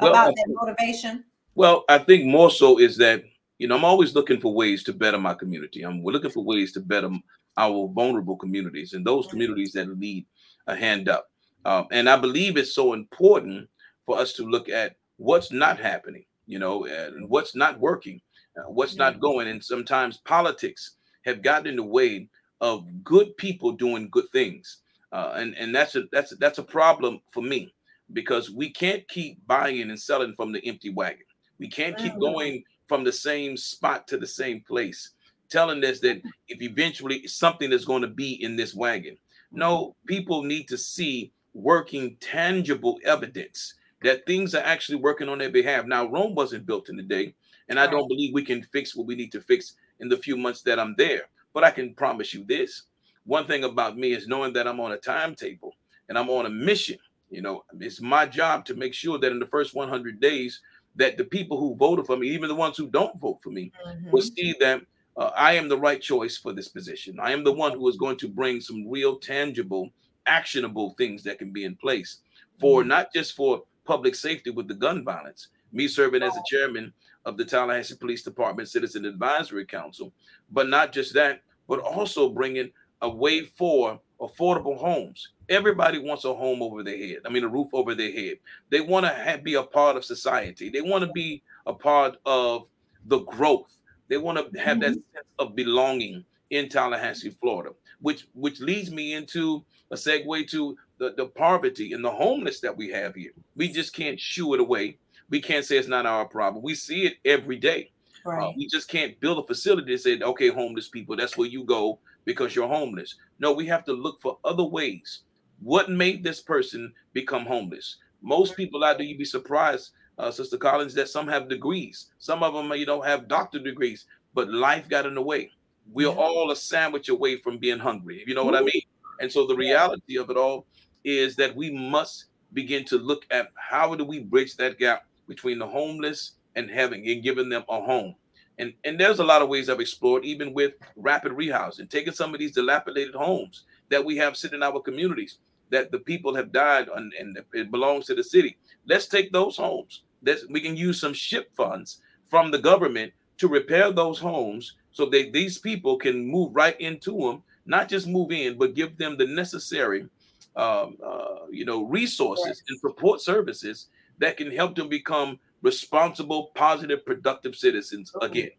Well, 0.00 0.12
about 0.12 0.28
I 0.28 0.32
that 0.32 0.46
motivation 0.48 1.24
Well, 1.54 1.84
I 1.88 1.98
think 1.98 2.24
more 2.26 2.50
so 2.50 2.78
is 2.78 2.96
that 2.98 3.24
you 3.58 3.66
know 3.68 3.76
I'm 3.76 3.84
always 3.84 4.14
looking 4.14 4.40
for 4.40 4.54
ways 4.54 4.84
to 4.84 4.92
better 4.92 5.18
my 5.18 5.34
community. 5.34 5.82
I'm 5.82 6.02
we're 6.02 6.12
looking 6.12 6.30
for 6.30 6.44
ways 6.44 6.72
to 6.72 6.80
better 6.80 7.10
our 7.56 7.88
vulnerable 7.88 8.36
communities 8.36 8.92
and 8.92 9.04
those 9.04 9.26
communities 9.26 9.72
that 9.72 9.88
need 9.98 10.26
a 10.68 10.76
hand 10.76 11.08
up. 11.08 11.26
Um, 11.64 11.86
and 11.90 12.08
I 12.08 12.16
believe 12.16 12.56
it's 12.56 12.74
so 12.74 12.92
important 12.92 13.68
for 14.06 14.18
us 14.18 14.32
to 14.34 14.44
look 14.44 14.68
at 14.68 14.94
what's 15.16 15.50
not 15.50 15.78
happening, 15.80 16.24
you 16.46 16.58
know, 16.60 16.84
and 16.86 17.28
what's 17.28 17.56
not 17.56 17.80
working, 17.80 18.20
uh, 18.56 18.70
what's 18.70 18.96
not 18.96 19.18
going. 19.18 19.48
And 19.48 19.62
sometimes 19.62 20.18
politics 20.18 20.92
have 21.24 21.42
gotten 21.42 21.66
in 21.66 21.76
the 21.76 21.82
way 21.82 22.28
of 22.60 22.86
good 23.04 23.36
people 23.36 23.72
doing 23.72 24.08
good 24.10 24.28
things, 24.30 24.78
uh, 25.12 25.32
and 25.36 25.56
and 25.56 25.74
that's 25.74 25.94
a 25.96 26.04
that's 26.12 26.32
a, 26.32 26.36
that's 26.36 26.58
a 26.58 26.62
problem 26.62 27.20
for 27.32 27.42
me 27.42 27.72
because 28.12 28.50
we 28.50 28.70
can't 28.70 29.06
keep 29.08 29.44
buying 29.46 29.90
and 29.90 30.00
selling 30.00 30.32
from 30.34 30.52
the 30.52 30.64
empty 30.66 30.90
wagon. 30.90 31.26
We 31.58 31.68
can't 31.68 31.96
keep 31.98 32.14
Mhm. 32.14 32.20
going 32.20 32.64
from 32.86 33.04
the 33.04 33.12
same 33.12 33.56
spot 33.56 34.08
to 34.08 34.16
the 34.16 34.26
same 34.26 34.62
place, 34.62 35.10
telling 35.50 35.84
us 35.84 36.00
that 36.00 36.22
if 36.48 36.62
eventually 36.62 37.26
something 37.26 37.72
is 37.72 37.84
going 37.84 38.02
to 38.02 38.08
be 38.08 38.42
in 38.42 38.56
this 38.56 38.74
wagon. 38.74 39.18
No, 39.52 39.96
people 40.06 40.42
need 40.42 40.68
to 40.68 40.78
see 40.78 41.32
working 41.54 42.16
tangible 42.20 42.98
evidence 43.04 43.74
that 44.02 44.24
things 44.26 44.54
are 44.54 44.62
actually 44.64 44.96
working 44.96 45.28
on 45.28 45.38
their 45.38 45.50
behalf. 45.50 45.86
Now, 45.86 46.06
Rome 46.06 46.34
wasn't 46.34 46.66
built 46.66 46.88
in 46.88 46.98
a 46.98 47.02
day, 47.02 47.34
and 47.68 47.80
I 47.80 47.86
don't 47.86 48.08
believe 48.08 48.32
we 48.34 48.44
can 48.44 48.62
fix 48.62 48.94
what 48.94 49.06
we 49.06 49.16
need 49.16 49.32
to 49.32 49.40
fix 49.40 49.74
in 50.00 50.08
the 50.08 50.16
few 50.16 50.36
months 50.36 50.62
that 50.62 50.78
I'm 50.78 50.94
there. 50.96 51.22
But 51.52 51.64
I 51.64 51.70
can 51.70 51.94
promise 51.94 52.34
you 52.34 52.44
this 52.44 52.84
one 53.24 53.46
thing 53.46 53.64
about 53.64 53.98
me 53.98 54.12
is 54.12 54.26
knowing 54.28 54.52
that 54.54 54.66
I'm 54.66 54.80
on 54.80 54.92
a 54.92 54.96
timetable 54.98 55.72
and 56.08 56.18
I'm 56.18 56.30
on 56.30 56.46
a 56.46 56.50
mission. 56.50 56.98
You 57.30 57.42
know, 57.42 57.64
it's 57.80 58.00
my 58.00 58.26
job 58.26 58.64
to 58.66 58.74
make 58.74 58.94
sure 58.94 59.18
that 59.18 59.32
in 59.32 59.38
the 59.38 59.46
first 59.46 59.74
100 59.74 60.20
days, 60.20 60.60
that 60.96 61.18
the 61.18 61.24
people 61.24 61.58
who 61.58 61.76
voted 61.76 62.06
for 62.06 62.16
me, 62.16 62.28
even 62.30 62.48
the 62.48 62.54
ones 62.54 62.76
who 62.76 62.88
don't 62.88 63.18
vote 63.20 63.40
for 63.42 63.50
me, 63.50 63.72
will 64.10 64.22
Mhm. 64.22 64.32
see 64.36 64.54
that 64.60 64.82
uh, 65.16 65.30
I 65.36 65.54
am 65.54 65.68
the 65.68 65.78
right 65.78 66.00
choice 66.00 66.38
for 66.38 66.52
this 66.52 66.68
position. 66.68 67.18
I 67.20 67.32
am 67.32 67.44
the 67.44 67.52
one 67.52 67.72
who 67.72 67.88
is 67.88 67.96
going 67.96 68.16
to 68.18 68.28
bring 68.28 68.60
some 68.60 68.88
real, 68.88 69.18
tangible, 69.18 69.90
actionable 70.26 70.94
things 70.96 71.24
that 71.24 71.38
can 71.38 71.52
be 71.52 71.64
in 71.64 71.76
place 71.76 72.20
for 72.60 72.82
Mhm. 72.82 72.88
not 72.88 73.12
just 73.12 73.34
for 73.34 73.64
public 73.84 74.14
safety 74.14 74.50
with 74.50 74.68
the 74.68 74.74
gun 74.74 75.04
violence. 75.04 75.48
Me 75.72 75.88
serving 75.88 76.22
as 76.22 76.34
the 76.34 76.42
chairman 76.42 76.94
of 77.24 77.36
the 77.36 77.44
Tallahassee 77.44 77.96
Police 77.96 78.22
Department 78.22 78.68
Citizen 78.68 79.04
Advisory 79.04 79.66
Council, 79.66 80.12
but 80.50 80.68
not 80.68 80.92
just 80.92 81.14
that, 81.14 81.42
but 81.68 81.80
also 81.80 82.28
bringing 82.28 82.70
a 83.02 83.08
way 83.08 83.44
for 83.44 84.00
affordable 84.20 84.76
homes. 84.76 85.28
Everybody 85.48 85.98
wants 85.98 86.24
a 86.24 86.34
home 86.34 86.62
over 86.62 86.82
their 86.82 86.96
head. 86.96 87.18
I 87.24 87.28
mean, 87.28 87.44
a 87.44 87.48
roof 87.48 87.68
over 87.72 87.94
their 87.94 88.12
head. 88.12 88.38
They 88.70 88.80
want 88.80 89.06
to 89.06 89.12
have, 89.12 89.44
be 89.44 89.54
a 89.54 89.62
part 89.62 89.96
of 89.96 90.04
society. 90.04 90.68
They 90.68 90.80
want 90.80 91.04
to 91.04 91.12
be 91.12 91.42
a 91.66 91.72
part 91.72 92.16
of 92.26 92.68
the 93.06 93.20
growth. 93.20 93.72
They 94.08 94.18
want 94.18 94.38
to 94.38 94.60
have 94.60 94.80
that 94.80 94.90
mm-hmm. 94.90 95.14
sense 95.14 95.26
of 95.38 95.54
belonging 95.54 96.24
in 96.50 96.68
Tallahassee, 96.68 97.30
Florida, 97.30 97.74
which 98.00 98.26
which 98.34 98.60
leads 98.60 98.90
me 98.90 99.14
into 99.14 99.64
a 99.90 99.96
segue 99.96 100.48
to 100.50 100.76
the, 100.98 101.14
the 101.16 101.26
poverty 101.26 101.92
and 101.92 102.04
the 102.04 102.10
homeless 102.10 102.60
that 102.60 102.76
we 102.76 102.88
have 102.90 103.14
here. 103.14 103.32
We 103.56 103.68
just 103.68 103.94
can't 103.94 104.18
shoo 104.18 104.54
it 104.54 104.60
away. 104.60 104.98
We 105.30 105.40
can't 105.40 105.64
say 105.64 105.76
it's 105.78 105.88
not 105.88 106.06
our 106.06 106.26
problem. 106.26 106.62
We 106.62 106.74
see 106.74 107.06
it 107.06 107.16
every 107.24 107.56
day. 107.56 107.90
Uh, 108.26 108.52
we 108.56 108.66
just 108.66 108.88
can't 108.88 109.18
build 109.20 109.38
a 109.42 109.46
facility 109.46 109.92
that 109.92 110.00
said, 110.00 110.22
okay, 110.22 110.48
homeless 110.48 110.88
people, 110.88 111.16
that's 111.16 111.36
where 111.36 111.48
you 111.48 111.64
go 111.64 111.98
because 112.24 112.54
you're 112.54 112.68
homeless. 112.68 113.14
No, 113.38 113.52
we 113.52 113.66
have 113.66 113.84
to 113.84 113.92
look 113.92 114.20
for 114.20 114.38
other 114.44 114.64
ways. 114.64 115.20
What 115.60 115.90
made 115.90 116.22
this 116.22 116.40
person 116.40 116.92
become 117.14 117.46
homeless? 117.46 117.96
Most 118.22 118.56
people 118.56 118.84
out 118.84 118.98
there, 118.98 119.06
you'd 119.06 119.18
be 119.18 119.24
surprised, 119.24 119.92
uh, 120.18 120.30
Sister 120.30 120.56
Collins, 120.58 120.94
that 120.94 121.08
some 121.08 121.28
have 121.28 121.48
degrees. 121.48 122.06
Some 122.18 122.42
of 122.42 122.54
them, 122.54 122.72
you 122.72 122.86
know, 122.86 123.00
have 123.00 123.28
doctor 123.28 123.58
degrees, 123.58 124.06
but 124.34 124.50
life 124.50 124.88
got 124.88 125.06
in 125.06 125.14
the 125.14 125.22
way. 125.22 125.50
We're 125.90 126.08
Yeah. 126.08 126.14
all 126.16 126.50
a 126.50 126.56
sandwich 126.56 127.08
away 127.08 127.36
from 127.36 127.58
being 127.58 127.78
hungry. 127.78 128.24
You 128.26 128.34
know 128.34 128.44
what 128.44 128.54
I 128.56 128.60
mean? 128.60 128.82
And 129.20 129.32
so 129.32 129.46
the 129.46 129.56
reality 129.56 130.16
of 130.18 130.28
it 130.30 130.36
all 130.36 130.66
is 131.04 131.34
that 131.36 131.56
we 131.56 131.70
must 131.70 132.26
begin 132.52 132.84
to 132.86 132.98
look 132.98 133.26
at 133.30 133.48
how 133.56 133.94
do 133.94 134.04
we 134.04 134.18
bridge 134.20 134.56
that 134.56 134.78
gap 134.78 135.06
between 135.28 135.58
the 135.58 135.66
homeless 135.66 136.32
and 136.56 136.70
having 136.70 137.08
and 137.08 137.22
giving 137.22 137.48
them 137.48 137.64
a 137.68 137.80
home. 137.80 138.14
And 138.58 138.72
and 138.84 138.98
there's 138.98 139.20
a 139.20 139.24
lot 139.24 139.42
of 139.42 139.48
ways 139.48 139.68
I've 139.68 139.80
explored, 139.80 140.24
even 140.24 140.52
with 140.52 140.72
rapid 140.96 141.32
rehousing, 141.32 141.88
taking 141.88 142.12
some 142.12 142.34
of 142.34 142.40
these 142.40 142.52
dilapidated 142.52 143.14
homes 143.14 143.64
that 143.88 144.04
we 144.04 144.16
have 144.16 144.36
sitting 144.36 144.56
in 144.56 144.62
our 144.62 144.80
communities 144.80 145.38
that 145.70 145.92
the 145.92 145.98
people 145.98 146.34
have 146.34 146.50
died 146.50 146.88
on, 146.88 147.12
and 147.18 147.38
it 147.52 147.70
belongs 147.70 148.06
to 148.06 148.14
the 148.14 148.24
city. 148.24 148.56
Let's 148.86 149.06
take 149.06 149.32
those 149.32 149.56
homes. 149.56 150.02
Let's, 150.22 150.46
we 150.48 150.60
can 150.60 150.76
use 150.76 151.00
some 151.00 151.12
ship 151.12 151.50
funds 151.54 152.00
from 152.28 152.50
the 152.50 152.58
government 152.58 153.12
to 153.38 153.48
repair 153.48 153.92
those 153.92 154.18
homes 154.18 154.76
so 154.92 155.06
that 155.06 155.32
these 155.32 155.58
people 155.58 155.96
can 155.96 156.26
move 156.26 156.54
right 156.54 156.78
into 156.80 157.16
them, 157.18 157.42
not 157.66 157.88
just 157.88 158.06
move 158.06 158.32
in, 158.32 158.58
but 158.58 158.74
give 158.74 158.96
them 158.96 159.16
the 159.16 159.26
necessary, 159.26 160.08
um, 160.56 160.96
uh, 161.04 161.46
you 161.50 161.64
know, 161.64 161.84
resources 161.84 162.62
and 162.68 162.80
support 162.80 163.20
services 163.20 163.88
that 164.18 164.36
can 164.36 164.50
help 164.50 164.74
them 164.76 164.88
become 164.88 165.38
responsible, 165.62 166.50
positive, 166.54 167.04
productive 167.04 167.54
citizens 167.56 168.12
again. 168.22 168.50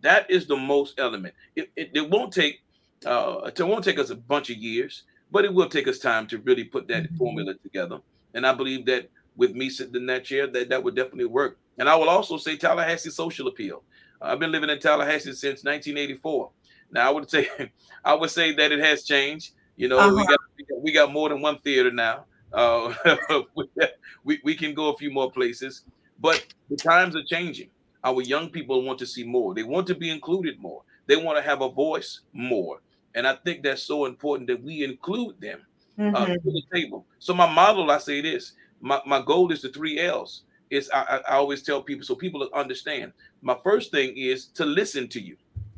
That 0.00 0.30
is 0.30 0.46
the 0.46 0.56
most 0.56 0.98
element. 0.98 1.34
It, 1.56 1.70
it, 1.76 1.90
it 1.94 2.10
won't 2.10 2.32
take 2.32 2.60
uh, 3.06 3.50
it 3.54 3.62
won't 3.62 3.84
take 3.84 3.98
us 3.98 4.10
a 4.10 4.16
bunch 4.16 4.50
of 4.50 4.56
years, 4.56 5.04
but 5.30 5.44
it 5.44 5.52
will 5.54 5.68
take 5.68 5.86
us 5.88 5.98
time 5.98 6.26
to 6.28 6.38
really 6.38 6.64
put 6.64 6.88
that 6.88 7.04
Mhm. 7.04 7.16
formula 7.16 7.54
together. 7.62 7.98
And 8.34 8.46
I 8.46 8.52
believe 8.52 8.86
that 8.86 9.08
with 9.36 9.54
me 9.54 9.70
sitting 9.70 9.94
in 9.94 10.06
that 10.06 10.24
chair, 10.24 10.46
that 10.48 10.68
that 10.68 10.82
would 10.82 10.96
definitely 10.96 11.26
work. 11.26 11.58
And 11.78 11.88
I 11.88 11.94
will 11.94 12.08
also 12.08 12.36
say 12.36 12.56
Tallahassee 12.56 13.10
social 13.10 13.46
appeal. 13.46 13.84
I've 14.20 14.40
been 14.40 14.50
living 14.50 14.70
in 14.70 14.80
Tallahassee 14.80 15.32
since 15.32 15.62
1984. 15.62 16.50
Now 16.90 17.08
I 17.08 17.12
would 17.12 17.30
say 17.30 17.48
I 18.04 18.14
would 18.14 18.30
say 18.30 18.52
that 18.54 18.72
it 18.72 18.80
has 18.80 19.04
changed. 19.04 19.52
You 19.76 19.88
know, 19.88 19.98
Uh-huh. 19.98 20.14
we 20.16 20.26
got 20.26 20.40
we 20.82 20.92
got 20.92 21.12
more 21.12 21.28
than 21.28 21.40
one 21.40 21.58
theater 21.58 21.92
now. 21.92 22.26
Uh, 22.52 22.94
we, 24.24 24.40
we 24.44 24.54
can 24.54 24.74
go 24.74 24.92
a 24.92 24.96
few 24.96 25.10
more 25.10 25.30
places, 25.30 25.82
but 26.18 26.44
the 26.70 26.76
times 26.76 27.16
are 27.16 27.24
changing. 27.24 27.70
our 28.04 28.22
young 28.22 28.48
people 28.50 28.82
want 28.84 28.98
to 29.00 29.06
see 29.06 29.24
more. 29.24 29.54
They 29.54 29.64
want 29.64 29.86
to 29.88 29.94
be 29.94 30.08
included 30.10 30.58
more. 30.60 30.82
They 31.06 31.16
want 31.16 31.36
to 31.36 31.42
have 31.42 31.62
a 31.62 31.68
voice 31.70 32.20
more. 32.32 32.80
And 33.14 33.26
I 33.26 33.34
think 33.44 33.62
that's 33.64 33.82
so 33.82 34.06
important 34.06 34.46
that 34.48 34.62
we 34.62 34.84
include 34.84 35.40
them 35.40 35.66
uh, 36.14 36.26
Mhm. 36.26 36.34
to 36.44 36.50
the 36.52 36.62
table. 36.72 37.06
So 37.18 37.34
my 37.34 37.52
model, 37.52 37.90
I 37.90 37.98
say 37.98 38.20
this: 38.20 38.52
my, 38.80 39.00
my 39.06 39.20
goal 39.22 39.50
is 39.52 39.62
the 39.62 39.70
three 39.70 39.98
L's. 39.98 40.44
It's 40.70 40.88
I, 40.92 41.02
I 41.02 41.16
I 41.32 41.34
always 41.36 41.62
tell 41.62 41.82
people 41.82 42.04
so 42.04 42.14
people 42.14 42.48
understand. 42.54 43.12
My 43.42 43.56
first 43.64 43.90
thing 43.90 44.16
is 44.16 44.46
to 44.58 44.64
listen 44.64 45.08
to 45.08 45.20
you. 45.20 45.36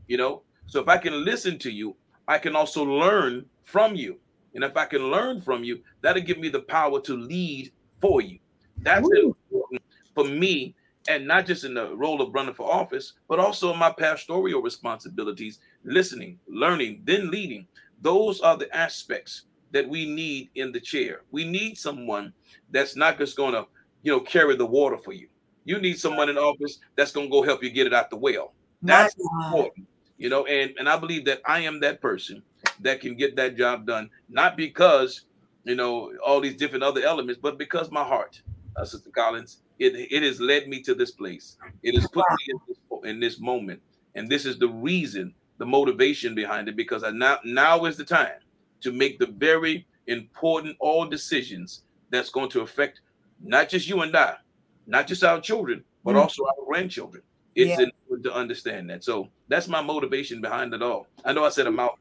You 0.09 0.19
know, 0.19 0.43
so 0.67 0.81
if 0.81 0.89
I 0.89 0.99
can 0.99 1.25
listen 1.25 1.59
to 1.61 1.71
you, 1.71 1.97
I 2.29 2.39
can 2.39 2.55
also 2.57 2.85
learn 2.85 3.47
from 3.65 3.95
you. 3.97 4.21
And 4.55 4.65
if 4.65 4.77
I 4.77 4.87
can 4.87 5.11
learn 5.11 5.41
from 5.41 5.65
you, 5.65 5.81
that'll 6.01 6.23
give 6.23 6.39
me 6.39 6.49
the 6.49 6.61
power 6.61 7.01
to 7.03 7.17
lead 7.17 7.73
for 8.01 8.21
you. 8.21 8.39
That's 8.79 9.07
Ooh. 9.07 9.37
important 9.51 9.83
for 10.15 10.25
me, 10.25 10.75
and 11.09 11.27
not 11.27 11.47
just 11.47 11.65
in 11.65 11.75
the 11.75 11.95
role 11.97 12.21
of 12.21 12.35
running 12.35 12.55
for 12.55 12.71
office, 12.71 13.15
but 13.29 13.39
also 13.39 13.73
in 13.73 13.79
my 13.79 13.91
pastoral 13.91 14.61
responsibilities, 14.61 15.61
listening, 15.85 16.39
learning, 16.49 17.03
then 17.05 17.31
leading. 17.31 17.67
Those 18.03 18.41
are 18.41 18.57
the 18.57 18.75
aspects 18.75 19.45
that 19.73 19.89
we 19.89 20.11
need 20.11 20.51
in 20.55 20.73
the 20.73 20.81
chair. 20.81 21.23
We 21.31 21.45
need 21.45 21.79
someone 21.79 22.33
that's 22.71 22.97
not 22.97 23.19
just 23.19 23.37
going 23.37 23.53
to, 23.53 23.67
you 24.03 24.13
know, 24.13 24.21
carry 24.21 24.57
the 24.57 24.67
water 24.67 24.99
for 24.99 25.13
you. 25.13 25.29
You 25.65 25.79
need 25.79 25.99
someone 25.99 26.29
in 26.29 26.39
office 26.39 26.79
that's 26.97 27.13
going 27.13 27.27
to 27.27 27.31
go 27.31 27.43
help 27.43 27.63
you 27.63 27.71
get 27.71 27.87
it 27.87 27.95
out 27.95 28.11
the 28.11 28.17
well. 28.17 28.55
That's 28.83 29.15
important, 29.19 29.87
you 30.17 30.31
know, 30.31 30.47
and 30.47 30.73
and 30.79 30.89
I 30.89 30.97
believe 30.97 31.27
that 31.27 31.43
I 31.45 31.61
am 31.61 31.81
that 31.81 32.01
person 32.01 32.43
that 32.83 33.01
can 33.01 33.15
get 33.17 33.37
that 33.37 33.57
job 33.57 33.87
done, 33.87 34.09
not 34.29 34.57
because 34.57 35.25
you 35.65 35.75
know 35.75 36.13
all 36.25 36.41
these 36.41 36.57
different 36.57 36.85
other 36.85 37.03
elements, 37.03 37.41
but 37.43 37.59
because 37.59 37.91
my 37.91 38.05
heart, 38.05 38.41
uh, 38.77 38.85
Sister 38.85 39.11
Collins, 39.11 39.63
it 39.79 39.95
it 40.11 40.23
has 40.23 40.41
led 40.41 40.69
me 40.69 40.83
to 40.83 40.95
this 40.95 41.11
place. 41.11 41.57
It 41.83 41.95
has 41.95 42.07
put 42.09 42.25
me 42.31 42.45
in 42.49 42.59
this, 42.69 42.79
in 43.11 43.21
this 43.21 43.41
moment, 43.41 43.81
and 44.15 44.29
this 44.29 44.45
is 44.47 44.59
the 44.59 44.69
reason, 44.69 45.35
the 45.59 45.67
motivation 45.67 46.35
behind 46.35 46.69
it, 46.69 46.77
because 46.77 47.03
I 47.05 47.11
now 47.11 47.39
now 47.45 47.85
is 47.87 47.97
the 47.97 48.05
time 48.05 48.39
to 48.83 48.93
make 48.93 49.19
the 49.19 49.27
very 49.27 49.87
important 50.07 50.77
all 50.81 51.07
decisions 51.07 51.83
that's 52.11 52.31
going 52.31 52.51
to 52.51 52.63
affect 52.63 53.01
not 53.43 53.69
just 53.69 53.89
you 53.89 54.03
and 54.03 54.15
I, 54.17 54.35
not 54.87 55.07
just 55.07 55.23
our 55.25 55.41
children, 55.41 55.85
but 56.05 56.15
Mm. 56.15 56.21
also 56.23 56.45
our 56.45 56.67
grandchildren. 56.67 57.23
It's 57.55 57.79
Yeah. 57.79 57.87
important 57.87 58.25
to 58.25 58.35
understand 58.35 58.91
that. 58.91 59.05
So 59.05 59.29
that's 59.49 59.69
my 59.69 59.83
motivation 59.83 60.41
behind 60.41 60.75
it 60.75 60.83
all. 60.83 61.07
I 61.25 61.33
know 61.33 61.45
I 61.45 61.51
said 61.51 61.67
a 61.67 61.71
mouthful. 61.71 61.99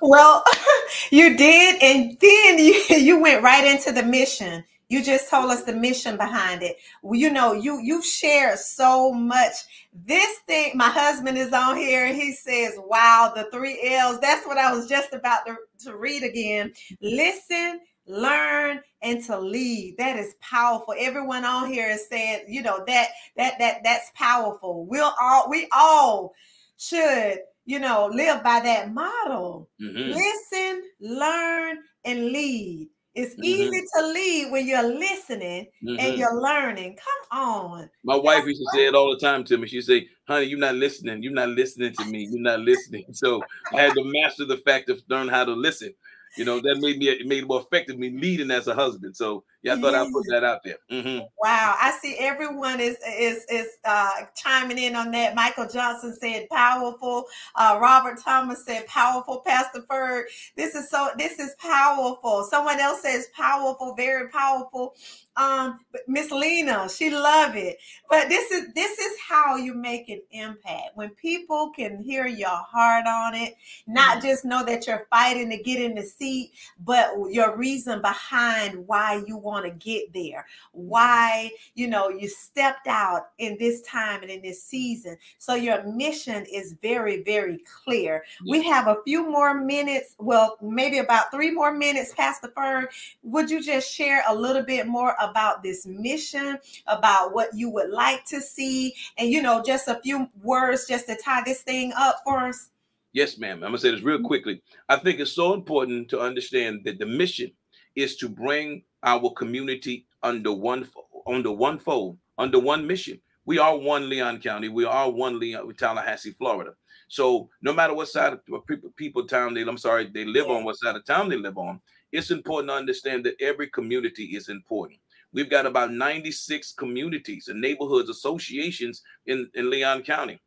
Well, 0.00 0.44
you 1.10 1.36
did, 1.36 1.82
and 1.82 2.18
then 2.20 2.58
you 2.58 2.74
you 2.98 3.20
went 3.20 3.42
right 3.42 3.66
into 3.66 3.92
the 3.92 4.02
mission. 4.02 4.64
You 4.88 5.04
just 5.04 5.30
told 5.30 5.50
us 5.50 5.64
the 5.64 5.74
mission 5.74 6.16
behind 6.16 6.62
it. 6.62 6.76
Well, 7.02 7.18
you 7.18 7.30
know, 7.30 7.52
you 7.52 7.80
you've 7.82 8.04
shared 8.04 8.58
so 8.58 9.12
much. 9.12 9.54
This 9.92 10.38
thing, 10.48 10.72
my 10.76 10.90
husband 10.90 11.38
is 11.38 11.52
on 11.52 11.76
here, 11.76 12.12
he 12.12 12.32
says, 12.32 12.74
"Wow, 12.78 13.32
the 13.34 13.44
three 13.52 13.80
L's." 13.84 14.20
That's 14.20 14.46
what 14.46 14.58
I 14.58 14.72
was 14.74 14.88
just 14.88 15.12
about 15.12 15.46
to, 15.46 15.56
to 15.84 15.96
read 15.96 16.24
again. 16.24 16.72
Listen, 17.00 17.80
learn, 18.06 18.80
and 19.02 19.24
to 19.26 19.38
lead. 19.38 19.96
That 19.98 20.16
is 20.18 20.34
powerful. 20.40 20.94
Everyone 20.98 21.44
on 21.44 21.70
here 21.72 21.88
is 21.90 22.08
saying, 22.08 22.46
you 22.48 22.62
know, 22.62 22.84
that 22.86 23.08
that 23.36 23.58
that 23.58 23.82
that's 23.84 24.10
powerful. 24.14 24.86
We'll 24.86 25.12
all 25.20 25.48
we 25.50 25.68
all 25.72 26.34
should, 26.78 27.38
you 27.70 27.78
know, 27.78 28.10
live 28.12 28.42
by 28.42 28.58
that 28.58 28.92
model. 28.92 29.70
Mhm. 29.80 30.08
Listen, 30.08 30.82
learn, 31.00 31.78
and 32.04 32.26
lead. 32.26 32.88
It's 33.14 33.34
Mhm. 33.36 33.44
easy 33.44 33.80
to 33.96 34.06
lead 34.08 34.50
when 34.50 34.66
you're 34.66 34.82
listening 34.82 35.68
and 35.82 36.00
Mhm. 36.00 36.18
you're 36.18 36.40
learning. 36.40 36.96
Come 36.96 37.38
on. 37.40 37.90
My 38.02 38.16
wife 38.16 38.44
used 38.44 38.60
to 38.60 38.70
say 38.76 38.86
it 38.86 38.94
all 38.96 39.12
the 39.12 39.20
time 39.20 39.44
to 39.44 39.56
me. 39.56 39.68
She'd 39.68 39.82
say, 39.82 40.08
honey, 40.26 40.46
you're 40.46 40.58
not 40.58 40.74
listening. 40.74 41.22
You're 41.22 41.32
not 41.32 41.50
listening 41.50 41.92
to 41.92 42.04
me. 42.06 42.26
You're 42.30 42.42
not 42.42 42.60
listening. 42.60 43.04
So 43.12 43.40
I 43.72 43.82
had 43.82 43.94
to 43.94 44.04
master 44.04 44.46
the 44.46 44.56
fact 44.58 44.88
of 44.90 45.00
learn 45.08 45.28
how 45.28 45.44
to 45.44 45.52
listen. 45.52 45.94
You 46.36 46.44
know, 46.44 46.60
that 46.60 46.78
made 46.80 46.98
me 46.98 47.08
it 47.08 47.26
made 47.26 47.44
it 47.44 47.46
more 47.46 47.60
effective 47.60 47.98
me 47.98 48.10
leading 48.10 48.50
as 48.50 48.66
a 48.66 48.74
husband. 48.74 49.16
So 49.16 49.44
yeah, 49.62 49.74
I 49.74 49.80
thought 49.80 49.94
I'd 49.94 50.12
put 50.12 50.26
that 50.28 50.44
out 50.44 50.60
there. 50.64 50.78
Mhm. 50.90 51.26
Wow, 51.42 51.76
I 51.80 51.90
see 52.02 52.16
everyone 52.18 52.80
is 52.80 52.96
is 53.18 53.44
is 53.50 53.68
uh, 53.84 54.10
chiming 54.34 54.78
in 54.78 54.96
on 54.96 55.10
that. 55.12 55.34
Michael 55.34 55.68
Johnson 55.68 56.16
said 56.20 56.48
powerful. 56.50 57.26
Uh, 57.54 57.78
Robert 57.80 58.18
Thomas 58.22 58.64
said 58.64 58.86
powerful. 58.86 59.42
Pastor 59.46 59.82
Ferg, 59.90 60.24
this 60.56 60.74
is 60.74 60.88
so 60.90 61.10
this 61.18 61.38
is 61.38 61.54
powerful. 61.58 62.44
Someone 62.50 62.80
else 62.80 63.02
says 63.02 63.28
powerful, 63.36 63.94
very 63.96 64.28
powerful. 64.30 64.94
Um, 65.36 65.80
but 65.92 66.02
Miss 66.08 66.30
Lena, 66.30 66.88
she 66.88 67.10
love 67.10 67.56
it. 67.56 67.78
But 68.10 68.28
this 68.28 68.50
is 68.50 68.72
this 68.74 68.98
is 68.98 69.16
how 69.20 69.56
you 69.56 69.74
make 69.74 70.08
an 70.08 70.20
impact 70.32 70.90
when 70.94 71.10
people 71.10 71.70
can 71.70 72.02
hear 72.02 72.26
your 72.26 72.48
heart 72.48 73.06
on 73.06 73.34
it, 73.34 73.54
not 73.86 74.22
just 74.22 74.44
know 74.44 74.64
that 74.64 74.86
you're 74.86 75.06
fighting 75.10 75.50
to 75.50 75.62
get 75.62 75.80
in 75.80 75.94
the 75.94 76.02
seat, 76.02 76.52
but 76.84 77.14
your 77.30 77.56
reason 77.56 78.02
behind 78.02 78.86
why 78.86 79.22
you 79.26 79.36
want 79.36 79.49
to 79.58 79.70
get 79.70 80.12
there? 80.12 80.46
Why 80.72 81.50
you 81.74 81.86
know 81.86 82.08
you 82.08 82.28
stepped 82.28 82.86
out 82.86 83.28
in 83.38 83.56
this 83.58 83.82
time 83.82 84.22
and 84.22 84.30
in 84.30 84.42
this 84.42 84.62
season? 84.62 85.16
So 85.38 85.54
your 85.54 85.82
mission 85.84 86.44
is 86.52 86.76
very 86.82 87.22
very 87.22 87.60
clear. 87.84 88.24
We 88.48 88.62
have 88.64 88.86
a 88.86 88.96
few 89.04 89.30
more 89.30 89.54
minutes 89.54 90.14
well 90.18 90.56
maybe 90.62 90.98
about 90.98 91.30
three 91.30 91.50
more 91.50 91.72
minutes 91.72 92.14
Pastor 92.16 92.48
Ferg. 92.56 92.86
Would 93.22 93.50
you 93.50 93.62
just 93.62 93.92
share 93.92 94.22
a 94.28 94.34
little 94.34 94.62
bit 94.62 94.86
more 94.86 95.14
about 95.20 95.62
this 95.62 95.86
mission 95.86 96.58
about 96.86 97.34
what 97.34 97.54
you 97.54 97.70
would 97.70 97.90
like 97.90 98.24
to 98.26 98.40
see? 98.40 98.94
And 99.18 99.30
you 99.30 99.42
know 99.42 99.62
just 99.62 99.88
a 99.88 100.00
few 100.02 100.28
words 100.42 100.86
just 100.86 101.06
to 101.08 101.16
tie 101.16 101.42
this 101.44 101.62
thing 101.62 101.92
up 101.96 102.20
for 102.24 102.38
us. 102.38 102.70
Yes, 103.12 103.38
ma'am. 103.38 103.56
I'm 103.56 103.70
gonna 103.70 103.78
say 103.78 103.90
this 103.90 104.02
real 104.02 104.18
mm-hmm. 104.18 104.26
quickly. 104.26 104.62
I 104.88 104.96
think 104.96 105.18
it's 105.18 105.32
so 105.32 105.52
important 105.52 106.08
to 106.10 106.20
understand 106.20 106.82
that 106.84 106.98
the 106.98 107.06
mission 107.06 107.50
is 107.96 108.16
to 108.16 108.28
bring 108.28 108.82
our 109.02 109.30
community 109.30 110.06
under 110.22 110.52
one 110.52 110.88
under 111.26 111.50
one 111.52 111.78
fold, 111.78 112.18
under 112.38 112.58
one 112.58 112.86
mission. 112.86 113.20
We 113.46 113.58
are 113.58 113.76
one 113.76 114.08
Leon 114.08 114.40
County. 114.40 114.68
We 114.68 114.84
are 114.84 115.10
one 115.10 115.38
Leon 115.38 115.74
Tallahassee, 115.74 116.32
Florida. 116.32 116.74
So 117.08 117.48
no 117.62 117.72
matter 117.72 117.94
what 117.94 118.08
side 118.08 118.34
of 118.34 118.40
what 118.46 118.66
people 118.66 118.90
people 118.96 119.26
town 119.26 119.54
they 119.54 119.62
I'm 119.62 119.78
sorry 119.78 120.06
they 120.06 120.24
live 120.24 120.48
on, 120.48 120.64
what 120.64 120.78
side 120.78 120.96
of 120.96 121.04
town 121.04 121.28
they 121.28 121.36
live 121.36 121.58
on, 121.58 121.80
it's 122.12 122.30
important 122.30 122.70
to 122.70 122.74
understand 122.74 123.24
that 123.24 123.40
every 123.40 123.68
community 123.68 124.24
is 124.36 124.48
important. 124.48 125.00
We've 125.32 125.50
got 125.50 125.66
about 125.66 125.92
96 125.92 126.72
communities 126.72 127.48
and 127.48 127.60
neighborhoods 127.60 128.08
associations 128.08 129.02
in, 129.26 129.48
in 129.54 129.70
Leon 129.70 130.02
County. 130.02 130.40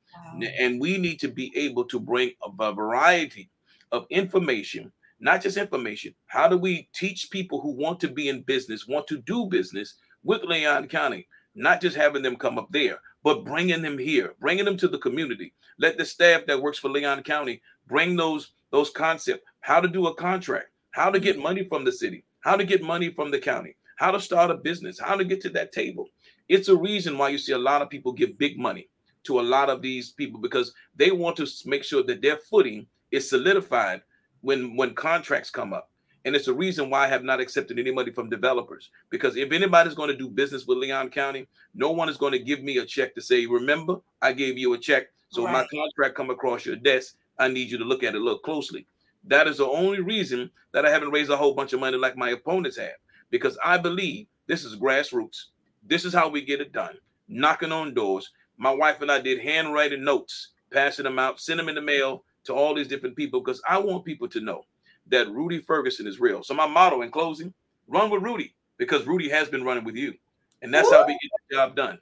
And 0.60 0.79
we 0.79 0.97
need 0.97 1.19
to 1.21 1.27
be 1.27 1.51
able 1.56 1.86
to 1.86 1.99
bring 1.99 2.32
a 2.43 2.73
variety 2.73 3.49
of 3.91 4.06
information, 4.10 4.91
not 5.23 5.41
just 5.41 5.55
information. 5.55 6.13
How 6.27 6.49
do 6.49 6.57
we 6.57 6.89
teach 6.93 7.31
people 7.31 7.62
who 7.62 7.71
want 7.71 8.01
to 8.01 8.09
be 8.09 8.27
in 8.27 8.41
business, 8.41 8.88
want 8.89 9.07
to 9.07 9.21
do 9.21 9.45
business 9.45 9.95
with 10.23 10.43
Leon 10.43 10.89
County, 10.89 11.27
not 11.55 11.79
just 11.79 11.95
having 11.95 12.21
them 12.21 12.36
come 12.36 12.59
up 12.59 12.67
there, 12.71 12.99
but 13.23 13.45
bringing 13.45 13.81
them 13.81 13.97
here, 13.97 14.36
bringing 14.41 14.65
them 14.65 14.75
to 14.75 14.88
the 14.89 14.97
community. 14.97 15.53
Let 15.79 15.97
the 15.97 16.03
staff 16.03 16.45
that 16.47 16.62
works 16.62 16.77
for 16.77 16.89
Leon 16.89 17.23
County 17.23 17.62
bring 17.88 18.17
those 18.17 18.51
those 18.71 18.89
concepts, 18.89 19.43
how 19.62 19.79
to 19.79 19.88
do 19.88 20.07
a 20.07 20.15
contract, 20.15 20.67
how 20.91 21.09
to 21.09 21.19
get 21.19 21.36
mm-hmm. 21.36 21.43
money 21.43 21.63
from 21.69 21.86
the 21.86 21.91
city, 21.91 22.25
how 22.41 22.57
to 22.57 22.65
get 22.65 22.83
money 22.83 23.09
from 23.09 23.31
the 23.31 23.39
county, 23.39 23.77
how 23.95 24.12
to 24.12 24.19
start 24.19 24.51
a 24.51 24.55
business, 24.55 24.99
how 24.99 25.15
to 25.15 25.23
get 25.23 25.39
to 25.41 25.49
that 25.51 25.71
table. 25.71 26.07
It's 26.49 26.67
a 26.67 26.75
reason 26.75 27.17
why 27.17 27.29
you 27.29 27.38
see 27.38 27.53
a 27.53 27.57
lot 27.57 27.81
of 27.81 27.89
people 27.89 28.12
give 28.12 28.38
big 28.38 28.59
money 28.59 28.89
to 29.23 29.39
a 29.39 29.41
lot 29.41 29.69
of 29.69 29.81
these 29.81 30.12
people 30.12 30.41
because 30.41 30.73
they 30.95 31.12
want 31.12 31.38
to 31.38 31.47
make 31.65 31.83
sure 31.83 32.03
that 32.03 32.21
their 32.21 32.38
footing 32.38 32.88
is 33.12 33.29
solidified 33.29 34.01
when 34.43 34.75
when 34.75 34.93
contracts 34.93 35.49
come 35.49 35.73
up. 35.73 35.89
And 36.25 36.36
it's 36.38 36.47
a 36.47 36.53
reason 36.53 36.89
why 36.89 37.03
I 37.03 37.08
have 37.08 37.23
not 37.23 37.41
accepted 37.41 37.77
any 37.77 37.91
money 37.91 38.12
from 38.12 38.29
developers 38.29 38.91
because 39.10 39.36
if 39.36 39.51
anybody's 39.51 39.95
going 39.95 40.10
to 40.10 40.15
do 40.15 40.29
business 40.29 40.65
with 40.65 40.77
Leon 40.77 41.10
County, 41.10 41.47
no 41.75 41.91
one 41.91 42.08
is 42.08 42.15
going 42.15 42.32
to 42.32 42.39
give 42.39 42.63
me 42.63 42.77
a 42.77 42.86
check 42.86 43.13
to 43.15 43.21
say, 43.21 43.45
"Remember, 43.45 43.97
I 44.21 44.32
gave 44.32 44.58
you 44.58 44.73
a 44.73 44.77
check." 44.77 45.08
So 45.29 45.43
when 45.43 45.51
my 45.53 45.65
contract 45.73 46.15
come 46.15 46.29
across 46.29 46.65
your 46.65 46.75
desk, 46.75 47.15
I 47.39 47.47
need 47.47 47.71
you 47.71 47.77
to 47.79 47.84
look 47.84 48.03
at 48.03 48.15
it, 48.15 48.19
look 48.19 48.43
closely. 48.43 48.86
That 49.25 49.47
is 49.47 49.58
the 49.58 49.65
only 49.65 49.99
reason 49.99 50.51
that 50.73 50.86
I 50.86 50.91
haven't 50.91 51.12
raised 51.12 51.32
a 51.32 51.38
whole 51.38 51.56
bunch 51.56 51.73
of 51.73 51.79
money 51.79 51.97
like 51.97 52.15
my 52.15 52.29
opponents 52.29 52.77
have 52.77 52.95
because 53.32 53.58
I 53.63 53.77
believe 53.77 54.27
this 54.47 54.63
is 54.63 54.75
grassroots. 54.75 55.45
This 55.84 56.06
is 56.06 56.13
how 56.13 56.29
we 56.29 56.41
get 56.41 56.62
it 56.62 56.71
done. 56.71 56.95
Knocking 57.27 57.71
on 57.71 57.93
doors. 57.93 58.32
My 58.58 58.71
wife 58.71 59.01
and 59.01 59.12
I 59.12 59.19
did 59.19 59.39
handwriting 59.39 60.03
notes, 60.03 60.49
passing 60.71 61.03
them 61.03 61.19
out, 61.19 61.39
send 61.39 61.60
them 61.60 61.69
in 61.69 61.75
the 61.75 61.82
mail 61.82 62.23
to 62.45 62.53
all 62.53 62.73
these 62.73 62.88
different 62.88 63.15
people 63.15 63.39
because 63.41 63.62
I 63.67 63.77
want 63.77 64.06
people 64.06 64.27
to 64.29 64.39
know 64.39 64.65
that 65.08 65.29
Rudy 65.29 65.60
Ferguson 65.60 66.08
is 66.08 66.19
real. 66.19 66.43
So 66.43 66.53
my 66.53 66.67
motto 66.67 67.01
in 67.01 67.12
closing, 67.12 67.53
run 67.88 68.10
with 68.10 68.23
Rudy 68.23 68.53
because 68.77 69.06
Rudy 69.06 69.29
has 69.29 69.49
been 69.49 69.63
running 69.63 69.84
with 69.84 69.95
you. 69.95 70.13
And 70.62 70.73
that's 70.73 70.89
how 70.89 71.06
we 71.06 71.13
get 71.13 71.32
the 71.49 71.56
job 71.56 71.75
done. 71.75 71.99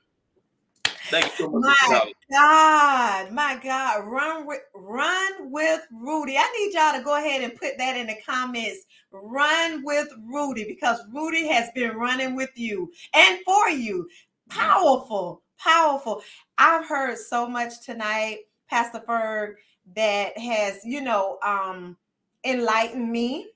Thank 0.85 1.25
you 1.25 1.31
so 1.37 1.49
much. 1.49 1.77
My. 1.89 2.11
God, 2.31 3.31
my 3.33 3.59
God, 3.61 4.07
run 4.07 4.47
with 4.47 4.61
run 4.73 5.51
with 5.51 5.81
Rudy. 5.91 6.37
I 6.37 6.49
need 6.57 6.73
y'all 6.73 6.97
to 6.97 7.03
go 7.03 7.17
ahead 7.17 7.43
and 7.43 7.59
put 7.59 7.77
that 7.77 7.97
in 7.97 8.07
the 8.07 8.15
comments. 8.25 8.85
Run 9.11 9.83
with 9.83 10.07
Rudy 10.25 10.63
because 10.63 11.01
Rudy 11.11 11.47
has 11.49 11.69
been 11.75 11.97
running 11.97 12.35
with 12.37 12.51
you 12.55 12.89
and 13.13 13.39
for 13.43 13.69
you. 13.69 14.07
Powerful, 14.47 15.41
powerful. 15.57 16.21
I've 16.57 16.87
heard 16.87 17.17
so 17.17 17.47
much 17.49 17.81
tonight, 17.85 18.39
Pastor 18.69 19.03
Ferg, 19.05 19.55
that 19.95 20.37
has, 20.37 20.85
you 20.85 21.01
know, 21.01 21.39
um, 21.43 21.97
enlightened 22.45 23.11
me. 23.11 23.49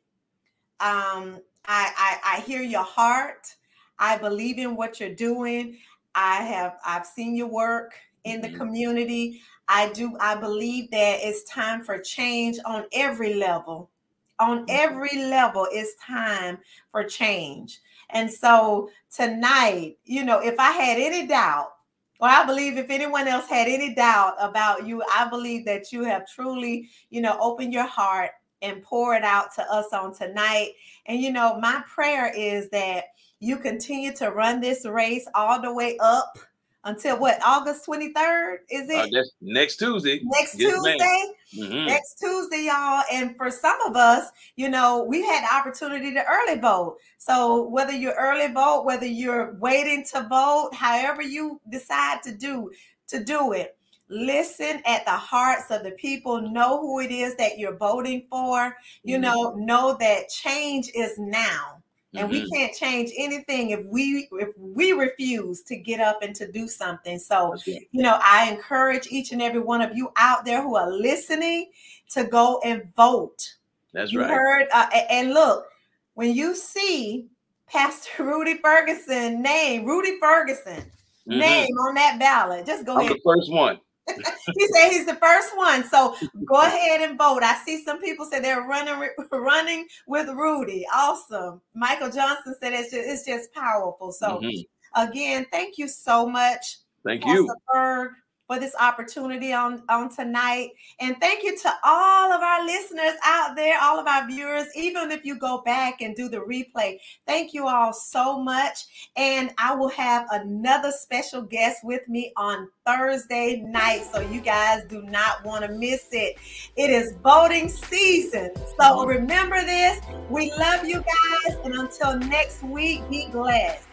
Um, 0.80 1.42
I, 1.66 1.92
I 1.98 2.20
I 2.38 2.42
hear 2.42 2.62
your 2.62 2.84
heart. 2.84 3.56
I 4.00 4.18
believe 4.18 4.58
in 4.60 4.76
what 4.76 5.00
you're 5.00 5.16
doing. 5.16 5.78
I 6.16 6.44
have 6.44 6.78
I've 6.86 7.06
seen 7.06 7.36
your 7.36 7.48
work 7.48 7.96
in 8.24 8.42
the 8.42 8.50
Mhm. 8.50 8.60
community. 8.60 9.42
I 9.68 9.90
do 9.92 10.18
I 10.20 10.36
believe 10.36 10.92
that 10.92 11.20
it's 11.22 11.44
time 11.46 11.84
for 11.84 12.00
change 12.00 12.58
on 12.66 12.86
every 12.94 13.36
level. 13.36 13.92
On 14.40 14.66
every 14.70 15.18
level 15.30 15.68
it's 15.72 15.96
time 16.04 16.60
for 16.92 17.04
change. 17.04 17.80
And 18.10 18.32
so 18.32 18.90
tonight, 19.16 19.98
you 20.04 20.26
know, 20.26 20.40
if 20.40 20.60
I 20.60 20.72
had 20.72 21.00
any 21.00 21.26
doubt, 21.28 21.75
or 22.19 22.30
I 22.30 22.45
believe 22.45 22.78
if 22.78 22.89
anyone 22.89 23.28
else 23.28 23.47
had 23.47 23.67
any 23.67 23.93
doubt 23.93 24.36
about 24.39 24.88
you, 24.88 25.04
I 25.12 25.28
believe 25.30 25.65
that 25.65 25.91
you 25.91 26.04
have 26.04 26.28
truly, 26.28 26.89
you 27.10 27.21
know, 27.21 27.38
opened 27.39 27.73
your 27.73 27.88
heart 27.88 28.32
and 28.62 28.82
pour 28.82 29.15
it 29.15 29.23
out 29.23 29.54
to 29.56 29.62
us 29.71 29.88
on 29.93 30.13
tonight. 30.13 30.71
And 31.06 31.21
you 31.21 31.32
know, 31.32 31.60
my 31.60 31.84
prayer 31.88 32.32
is 32.36 32.69
that 32.69 33.06
you 33.39 33.58
continue 33.58 34.13
to 34.15 34.32
run 34.32 34.62
this 34.62 34.86
race 34.86 35.28
all 35.36 35.62
the 35.62 35.73
way 35.73 35.97
up 35.99 36.38
until 36.86 37.19
what 37.19 37.39
August 37.45 37.86
23rd 37.86 38.58
is 38.69 38.89
it? 38.89 38.95
Uh, 38.95 39.08
that's 39.12 39.32
next 39.41 39.78
Tuesday. 39.78 40.21
Next 40.24 40.58
yes, 40.58 40.71
ma'am. 40.84 40.98
Tuesday? 40.98 41.32
Mhm. 41.58 41.86
next 41.88 42.15
Tuesday, 42.19 42.63
y'all. 42.65 43.04
And 43.12 43.36
for 43.38 43.50
some 43.50 43.80
of 43.82 43.95
us, 43.95 44.30
you 44.56 44.69
know, 44.69 45.04
we 45.04 45.21
had 45.24 45.43
the 45.43 45.54
opportunity 45.54 46.13
to 46.13 46.26
early 46.26 46.60
vote. 46.60 46.98
So 47.17 47.67
whether 47.69 47.93
you're 47.93 48.15
early 48.15 48.52
vote, 48.52 48.84
whether 48.86 49.06
you're 49.06 49.56
waiting 49.60 50.04
to 50.13 50.28
vote, 50.30 50.71
however 50.74 51.21
you 51.21 51.60
decide 51.69 52.21
to 52.24 52.36
do 52.36 52.71
to 53.08 53.24
do 53.24 53.54
it, 53.54 53.78
listen 54.10 54.82
at 54.86 55.06
the 55.06 55.12
hearts 55.12 55.71
of 55.71 55.84
the 55.84 55.91
people. 55.91 56.41
Know 56.41 56.82
who 56.82 57.00
it 57.00 57.12
is 57.12 57.36
that 57.38 57.58
you're 57.58 57.78
voting 57.78 58.28
for. 58.30 58.76
You 59.04 59.17
Mhm. 59.17 59.21
know, 59.21 59.54
know 59.58 59.98
that 60.00 60.30
change 60.30 60.89
is 60.93 61.17
now. 61.17 61.82
And 62.17 62.30
we 62.30 62.41
Mhm. 62.41 62.49
can't 62.54 62.75
change 62.75 63.12
anything 63.17 63.71
if 63.71 63.86
we 63.86 64.28
if 64.34 64.49
we 64.58 64.91
refuse 64.93 65.62
to 65.63 65.75
get 65.75 65.99
up 65.99 66.21
and 66.21 66.36
to 66.36 66.51
do 66.51 66.67
something. 66.67 67.19
So 67.19 67.56
you 67.91 68.01
know, 68.04 68.19
I 68.23 68.49
encourage 68.51 69.08
each 69.08 69.32
and 69.32 69.41
every 69.41 69.60
one 69.60 69.82
of 69.82 69.95
you 69.95 70.12
out 70.15 70.45
there 70.45 70.62
who 70.62 70.75
are 70.75 70.91
listening 70.91 71.71
to 72.10 72.23
go 72.25 72.60
and 72.63 72.93
vote. 72.95 73.56
That's 73.93 74.12
you 74.12 74.19
right. 74.21 74.30
heard, 74.30 74.67
uh, 74.73 74.88
and 75.10 75.34
look, 75.34 75.67
when 76.15 76.34
you 76.34 76.56
see 76.56 77.28
Pastor 77.67 78.23
Rudy 78.23 78.58
Ferguson 78.58 79.41
name, 79.41 79.86
Rudy 79.86 80.19
Ferguson 80.19 80.91
Mhm. 81.28 81.39
name 81.39 81.78
on 81.88 81.95
that 81.95 82.19
ballot, 82.19 82.65
just 82.65 82.86
go 82.86 82.93
I'm 82.93 82.99
ahead. 82.99 83.13
the 83.13 83.21
first 83.23 83.51
one. 83.51 83.80
He 84.58 84.68
said 84.68 84.89
he's 84.89 85.06
the 85.06 85.15
first 85.15 85.56
one, 85.58 85.84
so 85.84 86.15
go 86.46 86.62
ahead 86.62 87.02
and 87.02 87.18
vote. 87.18 87.41
I 87.44 87.56
see 87.65 87.84
some 87.84 88.00
people 88.00 88.26
say 88.26 88.39
they're 88.39 88.62
running 88.62 89.10
running 89.32 89.88
with 90.08 90.30
Rudy. 90.30 90.86
Awesome. 90.94 91.62
Michael 91.74 92.10
Johnson 92.12 92.56
said 92.62 92.74
it's 92.74 92.91
just, 92.91 93.08
it's 93.08 93.26
just 93.26 93.54
powerful. 93.54 94.12
So 94.12 94.39
Mhm. 94.39 94.65
again, 94.96 95.46
thank 95.52 95.78
you 95.78 95.88
so 95.88 96.28
much. 96.28 96.78
Thank 97.04 97.24
Pastor 97.24 97.41
you. 97.41 97.56
Ferg, 97.74 98.10
for 98.48 98.60
this 98.60 98.76
opportunity 98.80 99.54
on, 99.54 99.84
on 99.90 100.14
tonight. 100.14 100.72
And 101.00 101.16
thank 101.20 101.44
you 101.44 101.58
to 101.58 101.74
all 101.84 102.32
of 102.32 102.42
our 102.42 102.66
listeners 102.66 103.14
out 103.24 103.56
there, 103.56 103.80
all 103.82 104.00
of 104.00 104.08
our 104.08 104.28
viewers, 104.28 104.68
even 104.76 105.12
if 105.12 105.26
you 105.26 105.38
go 105.38 105.62
back 105.62 106.02
and 106.02 106.16
do 106.16 106.30
the 106.30 106.38
replay. 106.38 107.00
Thank 107.26 107.54
you 107.54 107.68
all 107.68 107.94
so 107.94 108.40
much. 108.40 109.10
And 109.16 109.52
I 109.58 109.76
will 109.76 109.90
have 109.90 110.28
another 110.32 110.92
special 110.92 111.42
guest 111.42 111.80
with 111.84 112.08
me 112.08 112.32
on 112.38 112.70
Thursday 112.86 113.62
night. 113.62 114.06
So 114.12 114.22
you 114.22 114.42
guys 114.42 114.84
do 114.88 115.02
not 115.04 115.44
want 115.44 115.66
to 115.66 115.72
miss 115.72 116.08
it. 116.12 116.38
It 116.76 116.90
is 116.90 117.16
voting 117.24 117.70
season. 117.70 118.52
So 118.80 119.06
remember 119.06 119.62
this. 119.62 120.00
We 120.30 120.52
love 120.52 120.86
you 120.86 121.04
guys. 121.04 121.58
And 121.64 121.74
until 121.74 122.20
next 122.20 122.64
week, 122.64 123.08
be 123.10 123.28
blessed. 123.32 123.88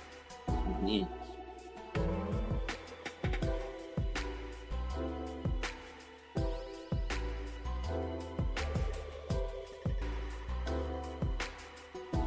Mhm. 0.49 1.09